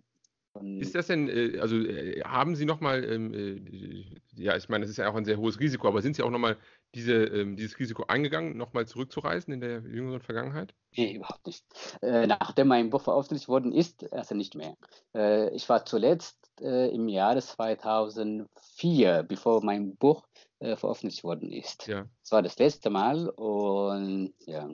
[0.80, 4.98] ist das denn, äh, also äh, haben Sie nochmal, ähm, ja, ich meine, das ist
[4.98, 6.58] ja auch ein sehr hohes Risiko, aber sind Sie auch nochmal
[6.94, 10.74] diese, ähm, dieses Risiko eingegangen, nochmal zurückzureisen in der jüngeren Vergangenheit?
[10.98, 11.64] Nee, überhaupt nicht.
[12.02, 14.76] nachdem mein Buch veröffentlicht worden ist, also nicht mehr.
[15.54, 20.28] ich war zuletzt im Jahre 2004, bevor mein Buch
[20.60, 21.88] veröffentlicht worden ist.
[21.88, 22.06] Ja.
[22.24, 24.70] Das war das letzte Mal und ja,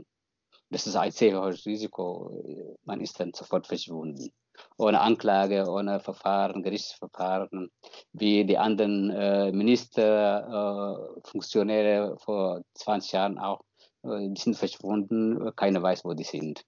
[0.70, 2.78] das ist ein sehr hohes Risiko.
[2.84, 4.32] Man ist dann sofort verschwunden.
[4.78, 7.70] Ohne Anklage, ohne Verfahren, Gerichtsverfahren,
[8.12, 13.62] wie die anderen äh, Minister, äh, Funktionäre vor 20 Jahren auch.
[14.04, 16.64] Äh, die sind verschwunden, keiner weiß, wo die sind.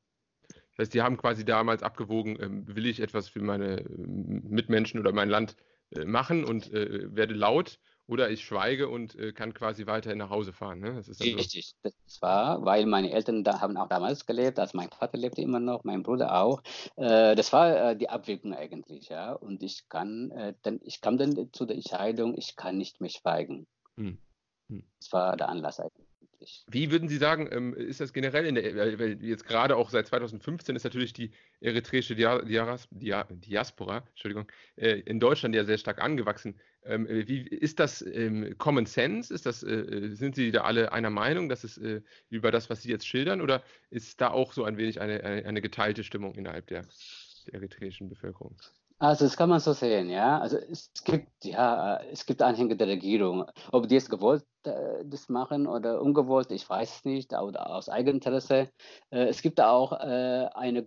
[0.47, 4.99] Das heißt, die haben quasi damals abgewogen, ähm, will ich etwas für meine ähm, Mitmenschen
[4.99, 5.55] oder mein Land
[5.91, 7.79] äh, machen und äh, werde laut
[8.09, 10.79] oder ich schweige und äh, kann quasi weiterhin nach Hause fahren.
[10.79, 10.95] Ne?
[10.95, 11.91] Das ist Richtig, so.
[12.07, 15.59] das war, weil meine Eltern da haben auch damals gelebt, also mein Vater lebte immer
[15.59, 16.63] noch, mein Bruder auch.
[16.95, 19.33] Äh, das war äh, die Abwägung eigentlich, ja.
[19.33, 23.11] Und ich kann, äh, dann, ich kam dann zu der Entscheidung, ich kann nicht mehr
[23.11, 23.67] schweigen.
[23.95, 24.17] Hm.
[24.69, 24.83] Hm.
[24.99, 26.08] Das war der Anlass eigentlich.
[26.39, 26.63] Eigentlich.
[26.67, 30.07] Wie würden Sie sagen, ähm, ist das generell in der, weil jetzt gerade auch seit
[30.07, 36.59] 2015 ist natürlich die eritreische Diaspora, Entschuldigung, äh, in Deutschland ja sehr stark angewachsen.
[36.83, 39.33] Ähm, wie ist das ähm, Common Sense?
[39.33, 42.83] Ist das, äh, sind Sie da alle einer Meinung, dass es äh, über das, was
[42.83, 46.35] Sie jetzt schildern, oder ist da auch so ein wenig eine, eine, eine geteilte Stimmung
[46.35, 46.85] innerhalb der,
[47.47, 48.55] der eritreischen Bevölkerung?
[48.99, 50.39] Also das kann man so sehen, ja.
[50.39, 53.45] Also es gibt ja, es gibt Anhänger der Regierung.
[53.71, 57.87] Ob die es gewollt äh, das machen oder ungewollt, ich weiß es nicht, oder aus
[57.87, 58.69] Eigeninteresse.
[59.09, 60.85] Äh, es gibt auch äh, eine,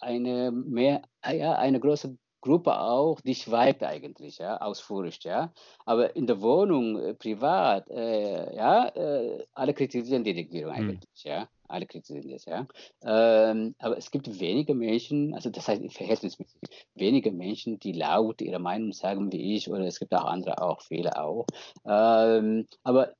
[0.00, 5.52] eine, mehr, ja, eine große Gruppe auch, die schweigt eigentlich, ja, aus Furcht, ja.
[5.86, 10.90] Aber in der Wohnung, äh, privat, äh, ja, äh, alle kritisieren die Regierung hm.
[10.90, 11.48] eigentlich, ja.
[11.72, 12.66] Alle kritisieren das, ja.
[13.02, 16.60] Ähm, aber es gibt wenige Menschen, also das heißt verhältnismäßig
[16.94, 20.82] wenige Menschen, die laut ihre Meinung sagen wie ich, oder es gibt auch andere, auch
[20.82, 21.46] viele auch.
[21.86, 23.14] Ähm, aber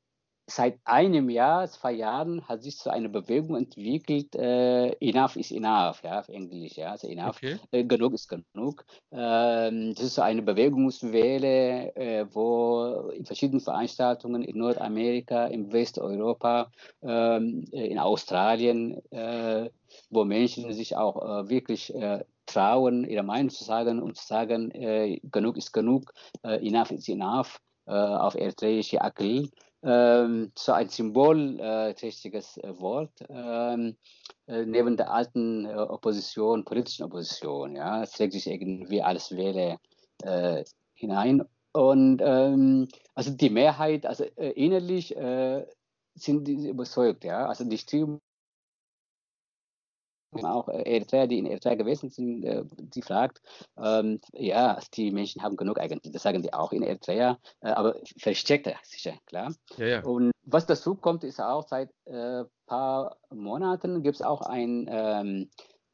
[0.47, 6.03] seit einem Jahr, zwei Jahren hat sich so eine Bewegung entwickelt, äh, enough is enough,
[6.03, 7.59] ja, auf Englisch, ja, also enough, okay.
[7.71, 8.85] äh, genug ist genug.
[9.13, 16.71] Ähm, das ist so eine Bewegungswelle, äh, wo in verschiedenen Veranstaltungen in Nordamerika, in Westeuropa,
[17.03, 19.71] ähm, äh, in Australien, äh,
[20.11, 21.93] wo Menschen sich auch äh, wirklich
[22.47, 24.71] trauen, ihre Meinung zu sagen und zu sagen,
[25.31, 29.51] genug ist genug, enough is enough, auf eritreische Akil
[29.83, 33.97] ähm, so ein symbolträchtiges äh, Wort ähm,
[34.47, 37.77] äh, neben der alten äh, Opposition, politischen Opposition.
[37.77, 39.79] Ja, es trägt sich irgendwie alles Wähle
[40.23, 40.65] äh,
[40.95, 41.43] hinein.
[41.73, 45.67] Und ähm, also die Mehrheit, also äh, innerlich äh,
[46.15, 47.47] sind die überzeugt, ja.
[47.47, 48.21] Also die Stimmung
[50.41, 53.41] auch äh, Eritreer, die in Eritrea gewesen sind, äh, die fragt,
[53.83, 57.97] ähm, ja, die Menschen haben genug eigentlich, das sagen die auch in Eritrea, äh, aber
[58.19, 59.55] versteckt sicher, klar.
[59.77, 60.05] Ja, ja.
[60.05, 64.89] Und was dazu kommt, ist auch seit ein äh, paar Monaten gibt es auch ein
[64.91, 65.49] ähm,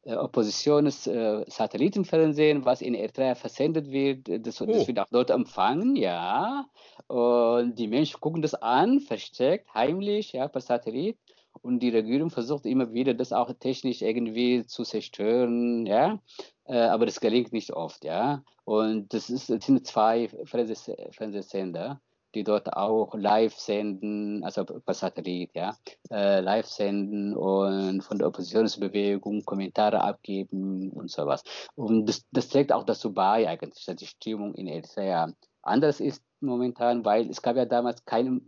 [0.04, 4.28] äh, Oppositions-Satellitenfernsehen, was in Eritrea versendet wird.
[4.46, 4.66] Das, oh.
[4.66, 6.64] das, wird auch dort empfangen, ja.
[7.08, 11.18] Und die Menschen gucken das an, versteckt, heimlich, ja, per Satellit.
[11.62, 16.20] Und die Regierung versucht immer wieder, das auch technisch irgendwie zu zerstören, ja.
[16.64, 18.42] Äh, aber das gelingt nicht oft, ja.
[18.64, 22.00] Und das, ist, das sind zwei Fernsehsender,
[22.34, 25.76] die dort auch live senden, also per Satellit, ja,
[26.10, 31.42] äh, live senden und von der Oppositionsbewegung Kommentare abgeben und sowas.
[31.74, 36.22] Und das, das trägt auch dazu bei, eigentlich, dass die Stimmung in Eritrea anders ist
[36.40, 38.40] momentan, weil es gab ja damals keine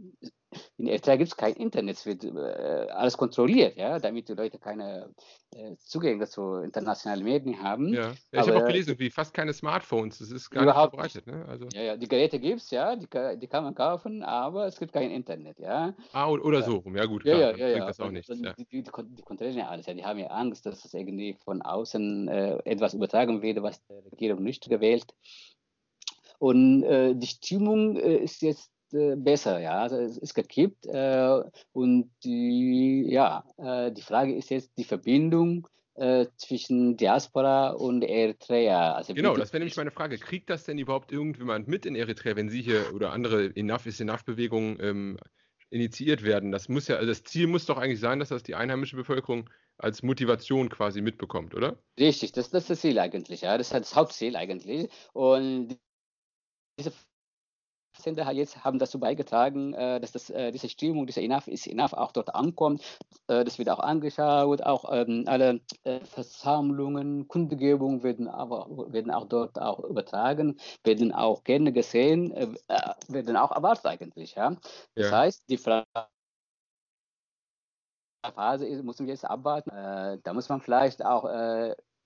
[0.78, 4.58] in Eritrea gibt es kein Internet, es wird äh, alles kontrolliert, ja, damit die Leute
[4.58, 5.14] keine
[5.54, 7.88] äh, Zugänge zu internationalen Medien haben.
[7.92, 11.26] Ja, ja ich habe auch gelesen, wie fast keine Smartphones, das ist gar nicht verbreitet.
[11.26, 11.44] Ne?
[11.48, 11.66] Also.
[11.72, 13.06] Ja, ja, die Geräte gibt es, ja, die,
[13.38, 15.94] die, kann man kaufen, aber es gibt kein Internet, ja.
[16.12, 18.28] Ah, oder so rum, ja gut, klar, ja, ja, ja, das auch nichts.
[18.28, 18.52] Ja.
[18.54, 21.62] Die, die, die, kontrollieren ja alles, ja, die haben ja Angst, dass es irgendwie von
[21.62, 25.14] außen äh, etwas übertragen wird, was der Regierung nicht gewählt.
[26.38, 31.42] Und äh, die Stimmung äh, ist jetzt äh, besser, ja, also es ist gekippt äh,
[31.72, 38.94] und die, ja, äh, die Frage ist jetzt die Verbindung äh, zwischen Diaspora und Eritrea.
[38.94, 40.18] Also genau, das wäre nämlich meine Frage.
[40.18, 44.00] Kriegt das denn überhaupt irgendjemand mit in Eritrea, wenn Sie hier oder andere Enough is
[44.00, 45.18] Enough Bewegungen ähm,
[45.68, 46.52] initiiert werden?
[46.52, 49.50] Das muss ja, also das Ziel muss doch eigentlich sein, dass das die einheimische Bevölkerung
[49.78, 51.78] als Motivation quasi mitbekommt, oder?
[51.98, 54.90] Richtig, das, das ist das Ziel eigentlich, ja, das ist das Hauptziel eigentlich.
[55.12, 55.78] Und
[56.78, 56.92] diese
[57.98, 61.92] Sender jetzt haben dazu beigetragen, äh, dass das, äh, diese Stimmung, diese Enough is Enough
[61.92, 62.82] auch dort ankommt.
[63.28, 65.60] Äh, das wird auch angeschaut, auch ähm, alle
[66.04, 72.30] Versammlungen, Kundgebungen werden, aber, werden auch dort auch übertragen, werden auch gerne gesehen,
[73.08, 74.34] werden auch erwartet eigentlich.
[74.34, 74.56] Ja?
[74.94, 75.18] Das ja.
[75.18, 75.86] heißt, die Frage
[78.34, 79.70] Phase ist, muss man jetzt abwarten.
[80.22, 81.24] da muss man vielleicht auch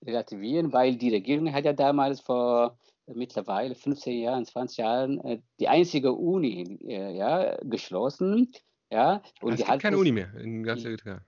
[0.05, 2.77] relativieren, weil die Regierung hat ja damals vor
[3.13, 8.51] mittlerweile 15 Jahren, 20 Jahren äh, die einzige Uni äh, ja, geschlossen.
[8.91, 11.21] Ja, und es die gibt keine Uni mehr in ganz Eritrea.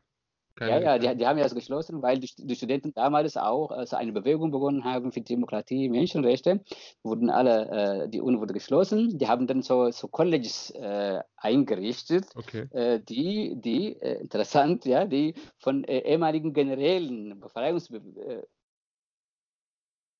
[0.59, 3.95] Ja, ja, die, die, haben ja das geschlossen, weil die, die, Studenten damals auch also
[3.95, 6.61] eine Bewegung begonnen haben für Demokratie, Menschenrechte,
[7.03, 9.17] wurden alle, äh, die Uni wurde geschlossen.
[9.19, 12.67] Die haben dann so, so Colleges äh, eingerichtet, okay.
[12.71, 18.41] äh, die, die äh, interessant, ja, die von ehemaligen Generälen, Befreiungsbewegungen,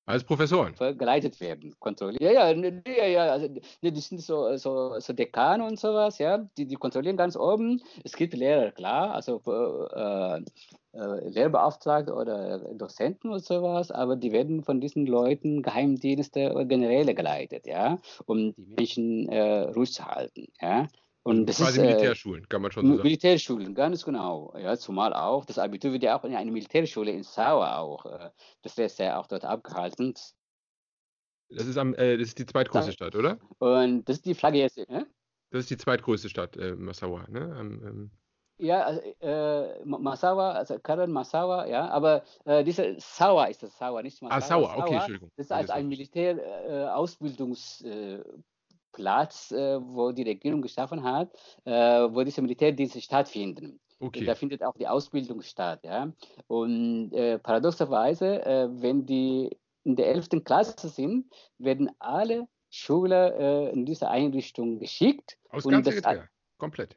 [0.08, 0.74] als Professoren.
[0.96, 2.22] Geleitet werden, kontrolliert.
[2.22, 2.52] Ja, ja,
[2.86, 3.24] ja, ja.
[3.32, 3.48] Also,
[3.82, 6.38] die sind so, so, so Dekane und sowas, ja.
[6.56, 7.82] Die, die kontrollieren ganz oben.
[8.04, 10.42] Es gibt Lehrer, klar, also äh,
[10.92, 17.14] äh, Lehrbeauftragte oder Dozenten und sowas, aber die werden von diesen Leuten Geheimdienste oder Generäle
[17.14, 20.88] geleitet, ja, um die Menschen äh, ruhig zu halten, ja.
[21.28, 23.02] Und das Quasi ist, äh, Militärschulen, kann man schon so sagen.
[23.02, 24.54] Militärschulen, ganz genau.
[24.56, 28.30] Ja, zumal auch, das Abitur wird ja auch in einer Militärschule in Sauer auch, äh,
[28.62, 30.14] das wird ja auch dort abgehalten.
[31.50, 33.38] Das ist, am, äh, das ist die zweitgrößte Stadt, oder?
[33.58, 34.78] Und das ist die Flagge jetzt.
[34.78, 35.04] Äh?
[35.50, 37.54] Das ist die zweitgrößte Stadt, äh, Massawa, ne?
[37.54, 38.10] Am, ähm,
[38.56, 43.76] Ja, also, äh, Ma- Massawa, also Karen Massawa, ja, aber äh, diese Sawa ist das
[43.76, 44.38] Sawa, nicht Massawa.
[44.38, 45.30] ah, Sauer, okay, Entschuldigung.
[45.36, 48.24] Das ist als ein Militärausbildungsplatz, äh,
[48.92, 51.30] wo die Regierung geschaffen hat,
[51.64, 53.80] äh, wo diese Militärdienste stattfinden.
[54.00, 54.24] Okay.
[54.24, 55.80] Da findet auch die Ausbildung statt.
[55.84, 56.12] Ja?
[56.46, 59.50] Und äh, paradoxerweise, äh, wenn die
[59.84, 60.44] in der 11.
[60.44, 61.26] Klasse sind,
[61.58, 65.38] werden alle Schüler äh, in diese Einrichtung geschickt.
[65.50, 66.96] Aus und ganz Eritrea, komplett.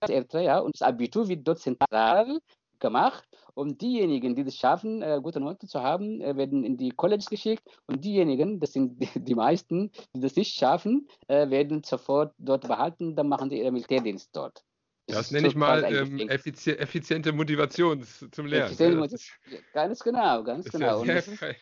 [0.00, 2.40] Eritrea und das Abitur wird dort zentral
[2.82, 3.26] gemacht.
[3.54, 7.30] Und diejenigen, die das schaffen, äh, gute Noten zu haben, äh, werden in die Colleges
[7.30, 7.62] geschickt.
[7.86, 12.68] Und diejenigen, das sind die, die meisten, die das nicht schaffen, äh, werden sofort dort
[12.68, 13.16] behalten.
[13.16, 14.62] Dann machen sie ihren Militärdienst dort.
[15.06, 18.66] Das ist nenne ich mal ähm, effiziente Motivation zum Lernen.
[18.66, 18.98] Effiziente?
[19.00, 19.32] Das ist,
[19.72, 21.04] Ganz genau, ganz genau.
[21.04, 21.56] sehr das he-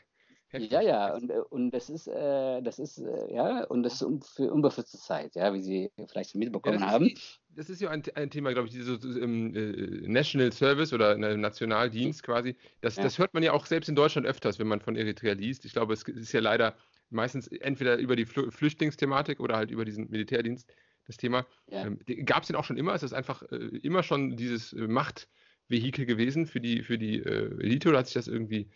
[0.53, 0.71] heftig.
[0.71, 4.03] ja, ja, und, äh, und das ist, äh, das ist, äh, ja, und das ist
[4.03, 7.07] um, für unbefristete Zeit, ja, wie Sie vielleicht Ja, mitbekommen das, haben.
[7.07, 10.93] ist, das ist ja ein, ein Thema, glaube ich, diese so, ähm, äh, National Service
[10.93, 12.57] oder Nationaldienst quasi.
[12.83, 13.03] Das, Ja.
[13.05, 15.65] das hört man ja auch selbst in Deutschland öfters, wenn man von Eritrea liest.
[15.65, 16.77] Ich glaube, es ist ja leider
[17.09, 20.71] meistens entweder über die Fl Flüchtlingsthematik oder halt über diesen Militärdienst
[21.07, 21.47] das Thema.
[21.67, 21.87] Ja.
[21.87, 22.95] Ähm, Gab es den auch schon immer?
[22.95, 27.89] Ist das einfach äh, immer schon dieses äh, Machtvehikel gewesen für die, für die Elite
[27.89, 28.71] oder hat sich das irgendwie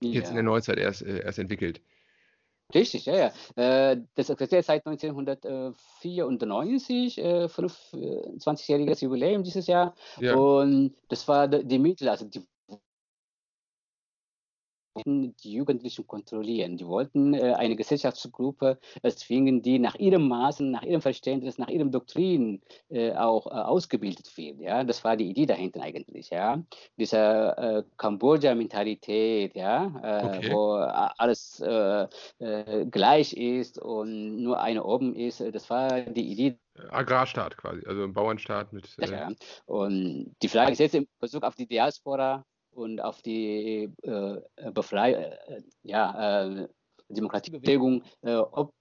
[0.00, 0.44] jetzt in der Ja.
[0.44, 1.82] Neuzeit erst, äh, erst entwickelt?
[2.74, 3.32] Richtig, ja, ja.
[3.92, 9.94] Äh, Das existiert seit 1994, äh, 25-jähriges Jubiläum dieses Jahr.
[10.20, 10.34] Ja.
[10.34, 12.42] Und das war die Mittel, also die
[15.04, 16.76] die Jugendlichen kontrollieren.
[16.76, 21.90] Die wollten äh, eine Gesellschaftsgruppe zwingen, die nach ihrem Maßen, nach ihrem Verständnis, nach ihrem
[21.90, 24.60] Doktrin äh, auch äh, ausgebildet wird.
[24.60, 26.30] Ja, das war die Idee dahinter eigentlich.
[26.30, 26.62] Ja,
[26.96, 30.52] diese äh, Kambodscha-Mentalität, ja, äh, Okay.
[30.52, 32.06] wo alles äh,
[32.38, 35.40] äh, gleich ist und nur eine oben ist.
[35.40, 36.58] Das war die Idee
[36.90, 38.88] Agrarstaat quasi, also ein Bauernstaat mit.
[38.98, 39.30] Äh, ja.
[39.66, 42.44] Und die Frage ist jetzt in Bezug auf die Diaspora
[42.78, 44.36] und auf die äh,
[44.72, 46.68] Befrei äh, ja, äh,
[47.08, 48.72] Demokratiebewegung, äh, ob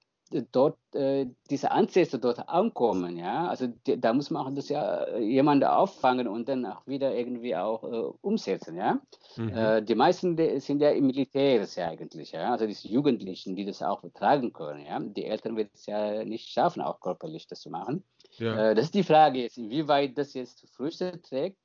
[0.52, 5.04] dort äh, diese Ansätze dort ankommen, ja, also die, da muss man auch das ja
[5.04, 9.00] äh, jemanden auffangen und dann auch wieder irgendwie auch äh, umsetzen, ja.
[9.38, 9.50] mhm.
[9.50, 13.66] Äh, die meisten die sind ja im Militär ja eigentlich, ja, also diese Jugendlichen, die
[13.66, 15.00] das auch vertragen können, ja.
[15.00, 18.04] Die Eltern werden es ja nicht schaffen, auch körperlich das zu machen.
[18.38, 18.72] ja.
[18.72, 21.58] Äh, das ist die Frage jetzt, inwieweit das jetzt Früchte trägt,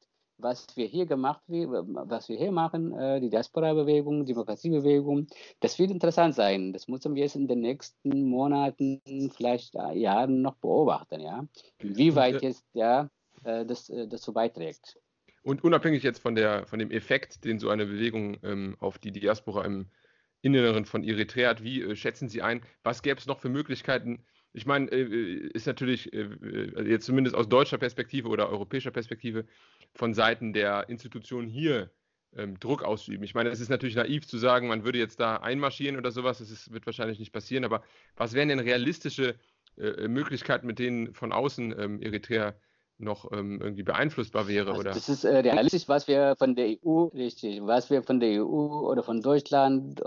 [0.43, 5.27] was wir hier gemacht was wir hier machen, äh, die Diaspora-Bewegung, Demokratiebewegung.
[5.61, 6.73] Das wird interessant sein.
[6.73, 9.01] Das müssen wir jetzt in den nächsten Monaten,
[9.35, 11.47] vielleicht äh, Jahren noch beobachten, ja.
[11.79, 13.09] Inwieweit Und, äh, jetzt ja
[13.45, 14.97] das dazu beiträgt.
[15.43, 19.11] Und unabhängig jetzt von, der, von dem Effekt, den so eine Bewegung ähm, auf die
[19.11, 19.87] Diaspora im
[20.41, 24.25] Inneren von Eritrea hat, wie äh, schätzen Sie ein, was gäbe es noch für Möglichkeiten?
[24.53, 29.47] Ich meine, äh, ist natürlich äh, äh, jetzt zumindest aus deutscher Perspektive oder europäischer Perspektive
[29.95, 31.91] von Seiten der Institutionen hier
[32.37, 33.25] ähm, Druck ausüben.
[33.25, 36.39] Ich meine, es ist natürlich naiv zu sagen, man würde jetzt da einmarschieren oder sowas,
[36.39, 37.83] das ist, wird wahrscheinlich nicht passieren, aber
[38.17, 39.37] was wären denn realistische
[39.79, 42.55] äh, Möglichkeiten, mit denen von außen ähm, Eritrea
[42.99, 44.71] noch ähm, irgendwie beeinflussbar wäre?
[44.71, 44.93] Also oder?
[44.93, 48.89] das ist äh, realistisch, was wir von der EU, richtig, was wir von der EU
[48.91, 50.03] oder von Deutschland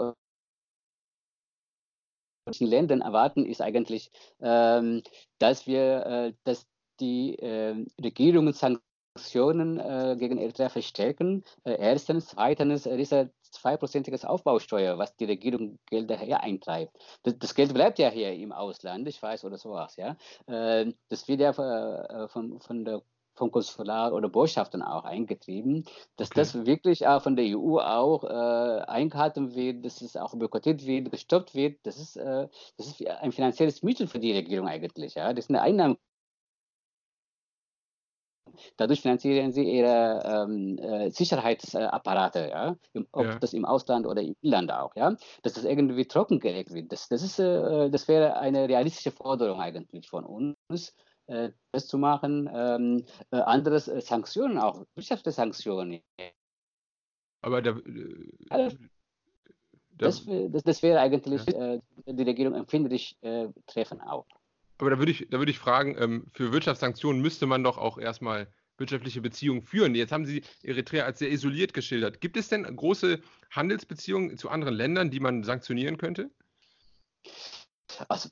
[2.60, 5.01] Ländern erwarten, ist eigentlich, ähm,
[5.39, 6.67] dass wir, äh, dass
[6.99, 11.43] die äh, Regierungen Sanktionen äh, gegen Eritrea verstärken.
[11.63, 16.95] Äh, erstens, zweitens, äh, diese zweiprozentiges Aufbausteuer, was die Regierung Gelder her eintreibt.
[17.23, 20.17] Das, das, Geld bleibt ja hier im Ausland, ich weiß, oder sowas, ja.
[20.47, 23.01] Äh, das wird ja äh, von, von der
[23.36, 26.34] vom Konsulat oder Botschaften auch eingetrieben, dass Okay.
[26.34, 31.12] das wirklich auch von der EU auch äh, eingehalten wird, dass es auch boykottiert wird,
[31.12, 31.86] gestoppt wird.
[31.86, 35.15] Das ist, äh, das ist ein finanzielles Mittel für die Regierung eigentlich.
[35.15, 35.34] Ja?
[35.34, 35.98] Das ist eine Einnahme.
[38.78, 42.78] Dadurch finanzieren sie ihre ähm, äh, Sicherheitsapparate, ja?
[42.93, 43.39] Im, ob Ja.
[43.39, 46.91] das im Ausland oder im Inland auch, ja, dass das irgendwie trockengelegt wird.
[46.91, 50.95] Das, das, ist, äh, das wäre eine realistische Forderung eigentlich von uns,
[51.28, 52.50] das zu machen.
[52.54, 56.02] Ähm, äh, anderes äh, Sanktionen auch, wirtschaftliche Sanktionen.
[57.42, 58.70] Aber da, äh, Ja, da,
[59.98, 64.26] Das, das, das wäre eigentlich äh, die Regierung empfindlich äh, treffen auch.
[64.78, 67.98] aber da würde ich, da würde ich fragen, ähm, für Wirtschaftssanktionen müsste man doch auch
[67.98, 68.48] erstmal
[68.78, 69.96] wirtschaftliche Beziehungen führen.
[69.96, 72.19] Jetzt haben Sie Eritrea als sehr isoliert geschildert.
[72.19, 73.21] Gibt es denn große
[73.52, 76.30] Handelsbeziehungen zu anderen Ländern, die man sanktionieren könnte?
[78.10, 78.30] Also,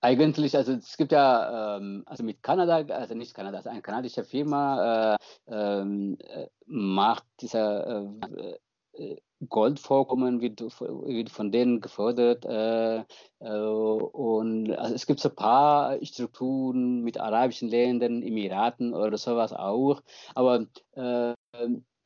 [0.00, 4.22] Eigentlich, also es gibt ja, ähm, also mit Kanada, also nicht Kanada, also eine kanadische
[4.24, 5.18] Firma äh,
[5.48, 8.58] ähm, äh, macht dieser äh,
[8.92, 9.16] äh,
[9.48, 12.44] Goldvorkommen wird, wird von denen gefördert.
[12.44, 12.98] Äh,
[13.40, 19.52] äh, und also es gibt so ein paar Strukturen mit arabischen Ländern, Emiraten oder sowas
[19.52, 20.02] auch.
[20.34, 21.34] Aber äh,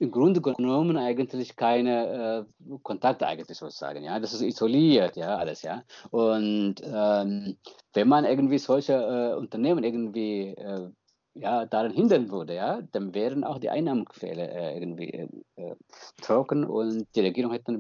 [0.03, 4.19] im Grunde genommen eigentlich keine äh, Kontakte eigentlich sozusagen, ja.
[4.19, 5.85] Das ist isoliert, ja, alles, ja.
[6.11, 7.57] Und ähm,
[7.93, 10.91] wenn man irgendwie solche äh, Unternehmen irgendwie äh,
[11.35, 15.77] ja, daran hindern würde, ja, dann wären auch die Einnahmenquelle äh, irgendwie äh,
[16.21, 17.73] trocken und die Regierung hätte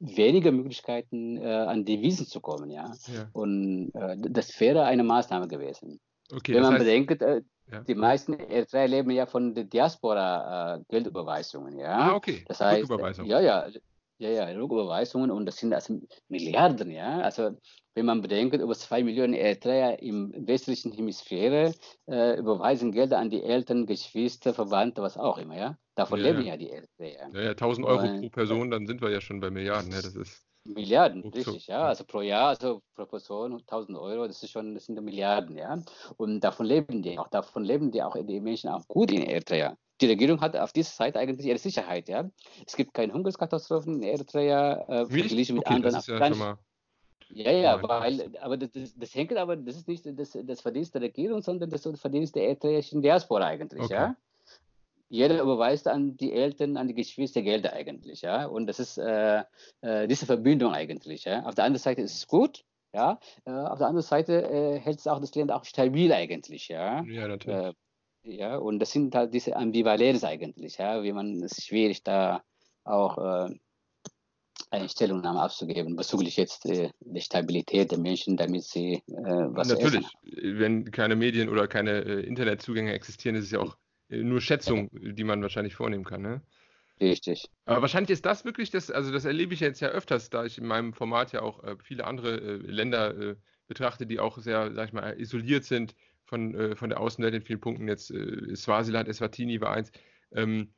[0.00, 2.94] weniger Möglichkeiten, äh, an Devisen zu kommen, ja.
[3.14, 3.28] ja.
[3.34, 6.00] Und äh, das wäre eine Maßnahme gewesen.
[6.32, 7.80] Okay, Wenn man heißt, bedenkt, äh, ja.
[7.80, 11.96] die meisten Eritreer leben ja von der Diaspora-Geldüberweisungen, ja.
[11.96, 12.44] Ah, okay.
[12.46, 12.90] Das heißt,
[13.24, 13.66] ja, ja,
[14.18, 17.20] ja, ja, Rücküberweisungen und das sind also Milliarden, ja.
[17.20, 17.58] Also
[17.94, 21.74] wenn man bedenkt, über zwei Millionen Eritreer im westlichen Hemisphäre
[22.06, 25.78] äh, überweisen Gelder an die Eltern, Geschwister, Verwandte, was auch immer, ja.
[25.94, 26.52] Davon ja, leben ja.
[26.52, 27.30] ja die Eritreer.
[27.32, 30.00] Ja, ja, 1000 Euro und, pro Person, dann sind wir ja schon bei Milliarden, ja,
[30.00, 30.47] das ist.
[30.74, 31.82] Milliarden, richtig, ja.
[31.82, 35.82] Also pro Jahr, also pro Person 1000 Euro, das ist schon, das sind Milliarden, ja.
[36.16, 39.76] Und davon leben die auch, davon leben die auch die Menschen auch gut in Eritrea
[40.00, 42.08] die Regierung hat auf dieser Seite eigentlich ihre Sicherheit.
[42.08, 42.30] Ja?
[42.64, 46.38] Es gibt keine Hungerskatastrophen in Eritrea äh, verglichen mit okay, anderen das ist ja, schon
[46.38, 46.58] mal
[47.30, 51.02] ja, ja, weil, aber das, das, hängt aber, das ist nicht das, das Verdienst der
[51.02, 53.94] Regierung, sondern das Verdienst der eritreischen Diaspora eigentlich, okay.
[53.94, 54.16] ja.
[55.08, 58.46] Jeder überweist an die Eltern, an die Geschwister Gelder eigentlich, ja.
[58.46, 59.42] Und das ist äh,
[59.80, 61.44] äh, diese Verbindung eigentlich, ja.
[61.44, 63.18] Auf der anderen Seite ist es gut, ja.
[63.44, 67.02] Äh, auf der anderen Seite äh, hält es auch das Land auch stabil eigentlich, ja.
[67.04, 67.58] Ja, natürlich.
[67.58, 67.72] Äh,
[68.24, 72.42] ja, und das sind halt diese Ambivalenz eigentlich, ja, wie man es schwierig da
[72.84, 73.54] auch äh,
[74.70, 80.04] eine Stellungnahme abzugeben bezüglich jetzt äh, der Stabilität der Menschen, damit sie äh, was Natürlich,
[80.04, 80.58] essen.
[80.58, 83.76] wenn keine Medien oder keine äh, Internetzugänge existieren, ist es ja auch
[84.08, 86.22] nur Schätzung, die man wahrscheinlich vornehmen kann.
[86.22, 86.42] Ne?
[87.00, 87.48] Richtig.
[87.64, 90.58] Aber wahrscheinlich ist das wirklich das, also das erlebe ich jetzt ja öfters, da ich
[90.58, 93.36] in meinem Format ja auch äh, viele andere äh, Länder
[93.66, 95.94] betrachte, die auch sehr, sag ich mal, isoliert sind
[96.24, 97.86] von, von der Außenwelt in vielen Punkten.
[97.86, 98.12] Jetzt
[98.54, 99.92] Swasiland, Eswatini war eins.
[100.32, 100.72] Ähm,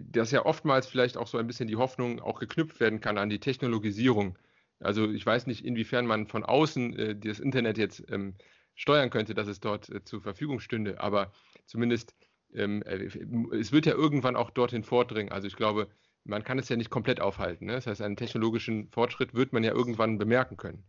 [0.00, 3.28] dass ja oftmals vielleicht auch so ein bisschen die Hoffnung auch geknüpft werden kann an
[3.28, 4.38] die Technologisierung.
[4.80, 8.34] Also ich weiß nicht, inwiefern man von außen äh, das Internet jetzt ähm,
[8.74, 11.32] steuern könnte, dass es dort äh, zur Verfügung stünde, aber
[11.66, 12.14] zumindest
[12.56, 13.08] ähm, äh,
[13.56, 15.32] es wird ja irgendwann auch dorthin vordringen.
[15.32, 15.88] Also ich glaube,
[16.24, 17.66] man kann es ja nicht komplett aufhalten.
[17.66, 17.72] Ne?
[17.74, 20.84] Das heißt, einen technologischen Fortschritt wird man ja irgendwann bemerken können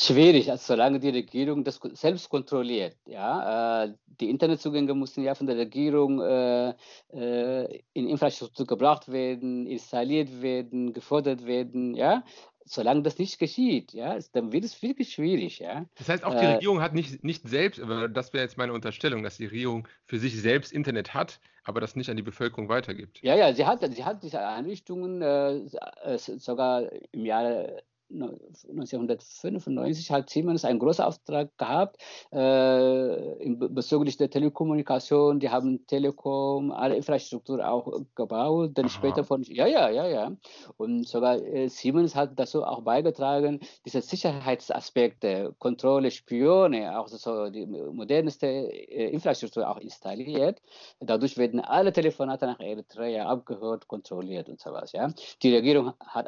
[0.00, 2.96] schwierig, also solange die Regierung das selbst kontrolliert.
[3.06, 6.74] Ja, äh, die Internetzugänge müssen ja von der Regierung äh,
[7.12, 11.94] äh, in Infrastruktur gebracht werden, installiert werden, gefordert werden.
[11.94, 12.24] Ja,
[12.68, 15.86] solange das nicht geschieht, ja, dann wird es wirklich schwierig, ja.
[15.96, 19.22] Das heißt, auch die äh, Regierung hat nicht, nicht selbst, das wäre jetzt meine Unterstellung,
[19.22, 23.22] dass die Regierung für sich selbst Internet hat, aber das nicht an die Bevölkerung weitergibt.
[23.22, 30.64] Ja, ja, sie hat, sie hat diese Einrichtungen äh, sogar im Jahre 1995 hat Siemens
[30.64, 32.00] einen großen Auftrag gehabt
[32.30, 35.40] äh, bezüglich der Telekommunikation.
[35.40, 38.72] Die haben Telekom, alle Infrastruktur auch gebaut.
[38.74, 38.92] Dann Aha.
[38.92, 40.32] später von, ja, ja, ja, ja.
[40.76, 47.66] Und sogar äh, Siemens hat dazu auch beigetragen, diese Sicherheitsaspekte, Kontrolle, Spione, auch so die
[47.66, 50.62] modernste äh, Infrastruktur auch installiert.
[51.00, 54.92] Dadurch werden alle Telefonate nach Eritrea abgehört, kontrolliert und so was.
[54.92, 55.12] Ja.
[55.42, 56.26] Die Regierung hat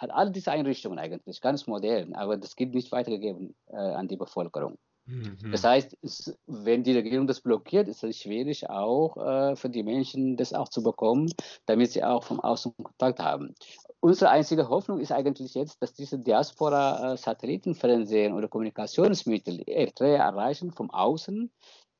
[0.00, 4.16] hat all diese Einrichtungen eigentlich, ganz modern, aber das gibt nicht weitergegeben äh, an die
[4.16, 4.78] Bevölkerung.
[5.04, 5.36] Mhm.
[5.52, 9.82] Das heißt, es, wenn die Regierung das blockiert, ist es schwierig auch äh, für die
[9.82, 11.30] Menschen, das auch zu bekommen,
[11.66, 13.54] damit sie auch vom Außen Kontakt haben.
[14.00, 21.52] Unsere einzige Hoffnung ist eigentlich jetzt, dass diese Diaspora-Satellitenfernsehen oder Kommunikationsmittel Eritrea erreichen vom Außen.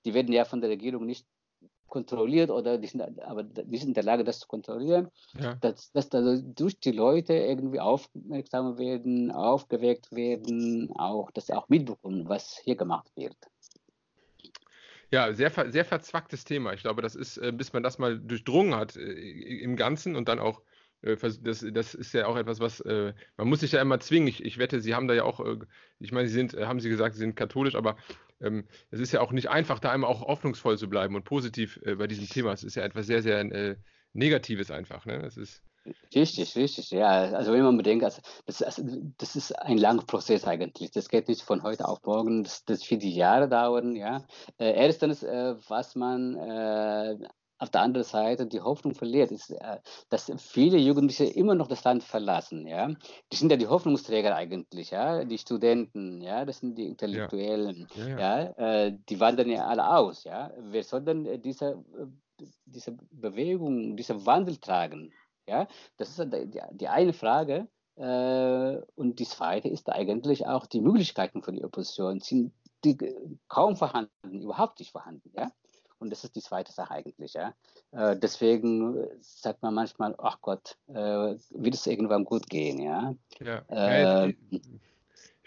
[0.06, 1.26] Die werden ja von der Regierung nicht
[1.90, 5.56] kontrolliert oder die sind, aber die sind in der Lage, das zu kontrollieren, ja.
[5.56, 12.28] dass, dass durch die Leute irgendwie aufmerksam werden, aufgeweckt werden, auch, dass sie auch mitbekommen,
[12.28, 13.36] was hier gemacht wird.
[15.10, 16.72] Ja, sehr, sehr verzwacktes Thema.
[16.72, 20.28] Ich glaube, das ist, äh, bis man das mal durchdrungen hat äh, im Ganzen und
[20.28, 20.62] dann auch
[21.02, 24.28] das, das ist ja auch etwas, was äh, man muss sich ja immer zwingen.
[24.28, 25.58] Ich, ich wette, Sie haben da ja auch, äh,
[25.98, 27.96] ich meine, Sie sind, haben Sie gesagt, Sie sind katholisch, aber
[28.40, 31.80] ähm, es ist ja auch nicht einfach, da einmal auch hoffnungsvoll zu bleiben und positiv
[31.98, 32.52] bei diesem Thema.
[32.52, 33.76] Es ist ja etwas sehr, sehr
[34.12, 35.06] Negatives einfach.
[35.06, 35.22] Ne?
[35.24, 35.62] Es ist
[36.14, 37.08] Richtig, richtig, ja.
[37.08, 38.82] Also wenn man bedenkt, also das, also
[39.16, 40.90] das ist ein langer Prozess eigentlich.
[40.90, 44.26] Das geht nicht von heute auf morgen, das, das viele Jahre dauern, ja.
[44.58, 47.16] Äh, erstens, äh, was man äh,
[47.60, 51.84] auf der anderen Seite die Hoffnung verliert, ist, äh, dass viele Jugendliche immer noch das
[51.84, 52.66] Land verlassen.
[52.66, 52.88] Ja?
[53.30, 55.24] Die sind ja die Hoffnungsträger eigentlich, ja?
[55.24, 56.46] die Studenten, ja?
[56.46, 57.86] das sind die Intellektuellen.
[57.94, 58.08] Ja.
[58.08, 58.84] Ja, ja.
[58.86, 60.24] Äh, die wandern ja alle aus.
[60.24, 60.50] Ja?
[60.58, 61.84] Wer soll denn äh, diese,
[62.64, 65.12] diese Bewegung, diesen Wandel tragen?
[65.46, 65.68] Ja?
[65.98, 67.68] Das ist die, die eine Frage.
[67.96, 72.96] Und die zweite ist eigentlich auch die Möglichkeiten für die Opposition sind die
[73.46, 75.30] kaum vorhanden, überhaupt nicht vorhanden.
[75.36, 75.50] Ja?
[76.00, 77.34] Und das ist die zweite Sache eigentlich.
[77.34, 77.54] Ja?
[77.92, 82.80] Äh, deswegen sagt man manchmal, ach Gott, äh, wird es irgendwann gut gehen.
[82.80, 83.14] Ja.
[83.38, 83.62] ja.
[83.68, 84.34] Äh,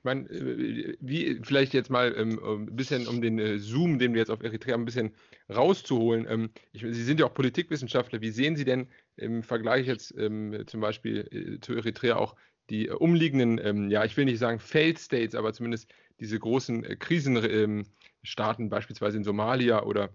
[0.04, 4.14] ich meine, äh, wie vielleicht jetzt mal ähm, ein bisschen um den äh, Zoom, den
[4.14, 5.16] wir jetzt auf Eritrea ein bisschen
[5.50, 6.28] rauszuholen.
[6.30, 8.22] Ähm, ich, Sie sind ja auch Politikwissenschaftler.
[8.22, 12.36] Wie sehen Sie denn im Vergleich jetzt ähm, zum Beispiel äh, zu Eritrea auch
[12.70, 15.90] die umliegenden, ähm, ja, ich will nicht sagen Failed States, aber zumindest
[16.20, 20.10] diese großen Krisenstaaten, beispielsweise in Somalia oder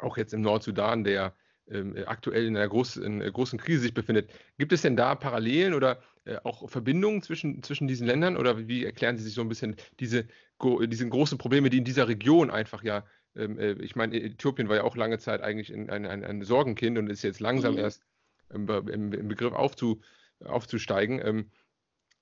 [0.00, 1.34] auch jetzt im Nordsudan, der
[1.68, 4.30] ähm, aktuell in einer, groß, in einer, großen Krise sich befindet.
[4.58, 8.84] Gibt es denn da Parallelen oder äh, auch Verbindungen zwischen, zwischen diesen Ländern oder wie
[8.84, 10.26] erklären Sie sich so ein bisschen diese,
[10.62, 13.04] diese großen Probleme, die in dieser Region einfach ja,
[13.36, 16.98] ähm, äh, ich meine, Äthiopien war ja auch lange Zeit eigentlich ein, ein, ein, Sorgenkind
[16.98, 17.80] und ist jetzt langsam mhm.
[17.80, 18.04] erst
[18.50, 20.00] im, im, im, Begriff aufzu,
[20.44, 21.20] aufzusteigen.
[21.24, 21.50] Ähm,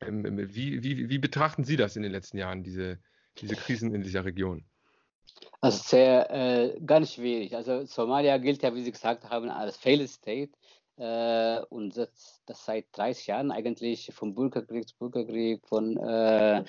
[0.00, 2.98] ähm wie, wie, wie betrachten Sie das in den letzten Jahren, diese,
[3.38, 4.64] diese Krisen in dieser Region?
[5.60, 7.54] Also sehr, äh, ganz schwierig.
[7.54, 10.52] Also Somalia gilt ja, wie Sie gesagt haben, als Failed State.
[10.96, 16.64] Äh, und das, das, seit 30 Jahren eigentlich vom Bürgerkrieg zu Bürgerkrieg, von äh,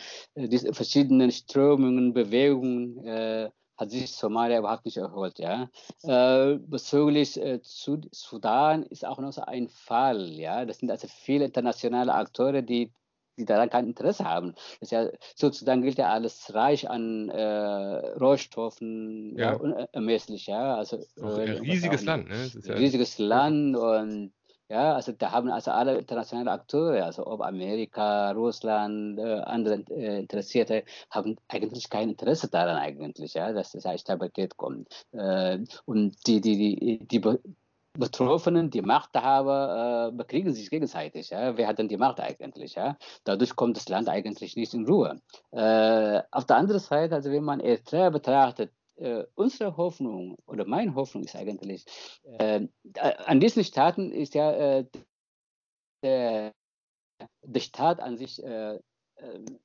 [0.73, 5.39] verschiedenen Strömungen, Bewegungen, äh, hat sich Somalia überhaupt nicht erholt.
[5.39, 5.69] Ja?
[6.03, 10.29] Äh, bezüglich äh, Sudan ist auch noch so ein Fall.
[10.33, 10.65] Ja?
[10.65, 12.91] Das sind also viele internationale Akteure, die
[13.37, 14.53] die daran kein Interesse haben.
[14.79, 19.51] Das ja, sozusagen gilt ja alles reich an äh, Rohstoffen, ja.
[19.51, 20.75] ja unermesslich, ja.
[20.75, 22.51] Also, äh, ein riesiges Land, ne?
[22.63, 24.33] Ja riesiges Land und
[24.71, 30.19] ja, also da haben also alle internationalen Akteure, also ob Amerika, Russland, äh, andere äh,
[30.19, 34.87] Interessierte, haben eigentlich kein Interesse daran eigentlich, ja, dass es Stabilität kommt.
[35.11, 37.21] Äh, und die, die, die, die,
[37.93, 41.29] Betroffenen, die Machthaber äh, bekriegen sich gegenseitig.
[41.29, 41.57] Ja?
[41.57, 42.75] Wer hat denn die Macht eigentlich?
[42.75, 42.97] Ja?
[43.25, 45.21] Dadurch kommt das Land eigentlich nicht in Ruhe.
[45.51, 50.95] Äh, auf der anderen Seite, also wenn man Eritrea betrachtet, äh, unsere Hoffnung oder meine
[50.95, 51.85] Hoffnung ist eigentlich,
[52.39, 52.67] äh,
[53.25, 54.85] an diesen Staaten ist ja äh,
[56.03, 56.53] der,
[57.43, 58.79] der Staat an sich äh,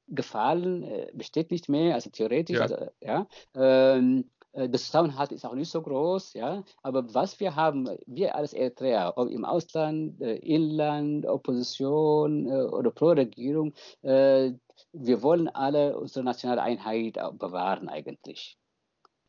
[0.08, 2.62] gefallen, besteht nicht mehr, also theoretisch, ja.
[2.62, 6.64] Also, ja ähm, äh, der Zusammenhalt ist auch nicht so groß, ja.
[6.82, 12.90] Aber was wir haben, wir als Eritreer, ob im Ausland, äh, Inland, Opposition äh, oder
[12.90, 18.58] Pro-Regierung, wir wollen alle unsere nationale Einheit bewahren eigentlich.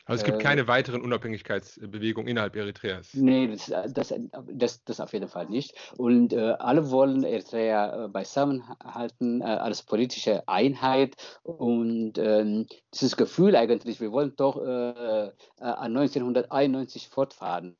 [0.08, 3.14] Also es gibt äh, keine weiteren Unabhängigkeitsbewegungen innerhalb Eritreas.
[3.14, 4.14] Nee, das, das,
[4.47, 5.76] das, das auf jeden Fall nicht.
[5.97, 11.16] Und äh, alle wollen Eritrea äh, beisammenhalten äh, als politische Einheit.
[11.43, 17.76] Und ähm, dieses Gefühl eigentlich, wir wollen doch äh, äh an 1991 fortfahren.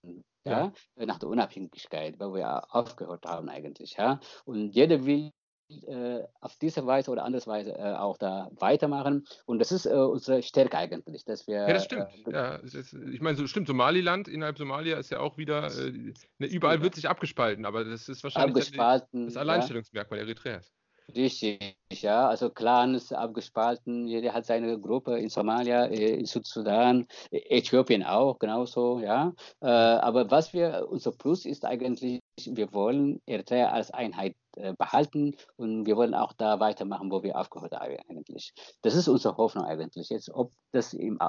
[0.46, 0.72] Ja.
[0.96, 1.06] ja.
[1.06, 4.22] nach der Unabhängigkeit, wo wir aufgehört haben eigentlich, ja.
[4.46, 5.34] Und jeder will
[5.70, 9.26] äh, auf diese Weise oder andere Weise äh, auch da weitermachen.
[9.46, 11.68] Und das ist äh, unsere Stärke eigentlich, dass wir.
[11.68, 12.08] Ja, das stimmt.
[12.28, 13.68] Äh, ja, ist, ich meine, so stimmt.
[13.68, 18.08] Somaliland innerhalb Somalia ist ja auch wieder, äh, ne, überall wird sich abgespalten, aber das
[18.08, 20.26] ist wahrscheinlich das Alleinstellungsmerkmal ja.
[20.26, 20.72] Eritreas.
[21.16, 28.04] Richtig, ja, also Clans abgespalten, jeder hat seine Gruppe in Somalia, äh, in Südsudan, Äthiopien
[28.04, 29.34] auch, genauso, ja.
[29.62, 35.86] Aber was wir, unser Plus ist eigentlich, wir wollen Eritrea als Einheit äh, behalten und
[35.86, 38.54] wir wollen auch da weitermachen, wo wir aufgehört haben eigentlich.
[38.82, 40.10] Das ist unsere Hoffnung eigentlich.
[40.10, 41.20] Jetzt, ob das im,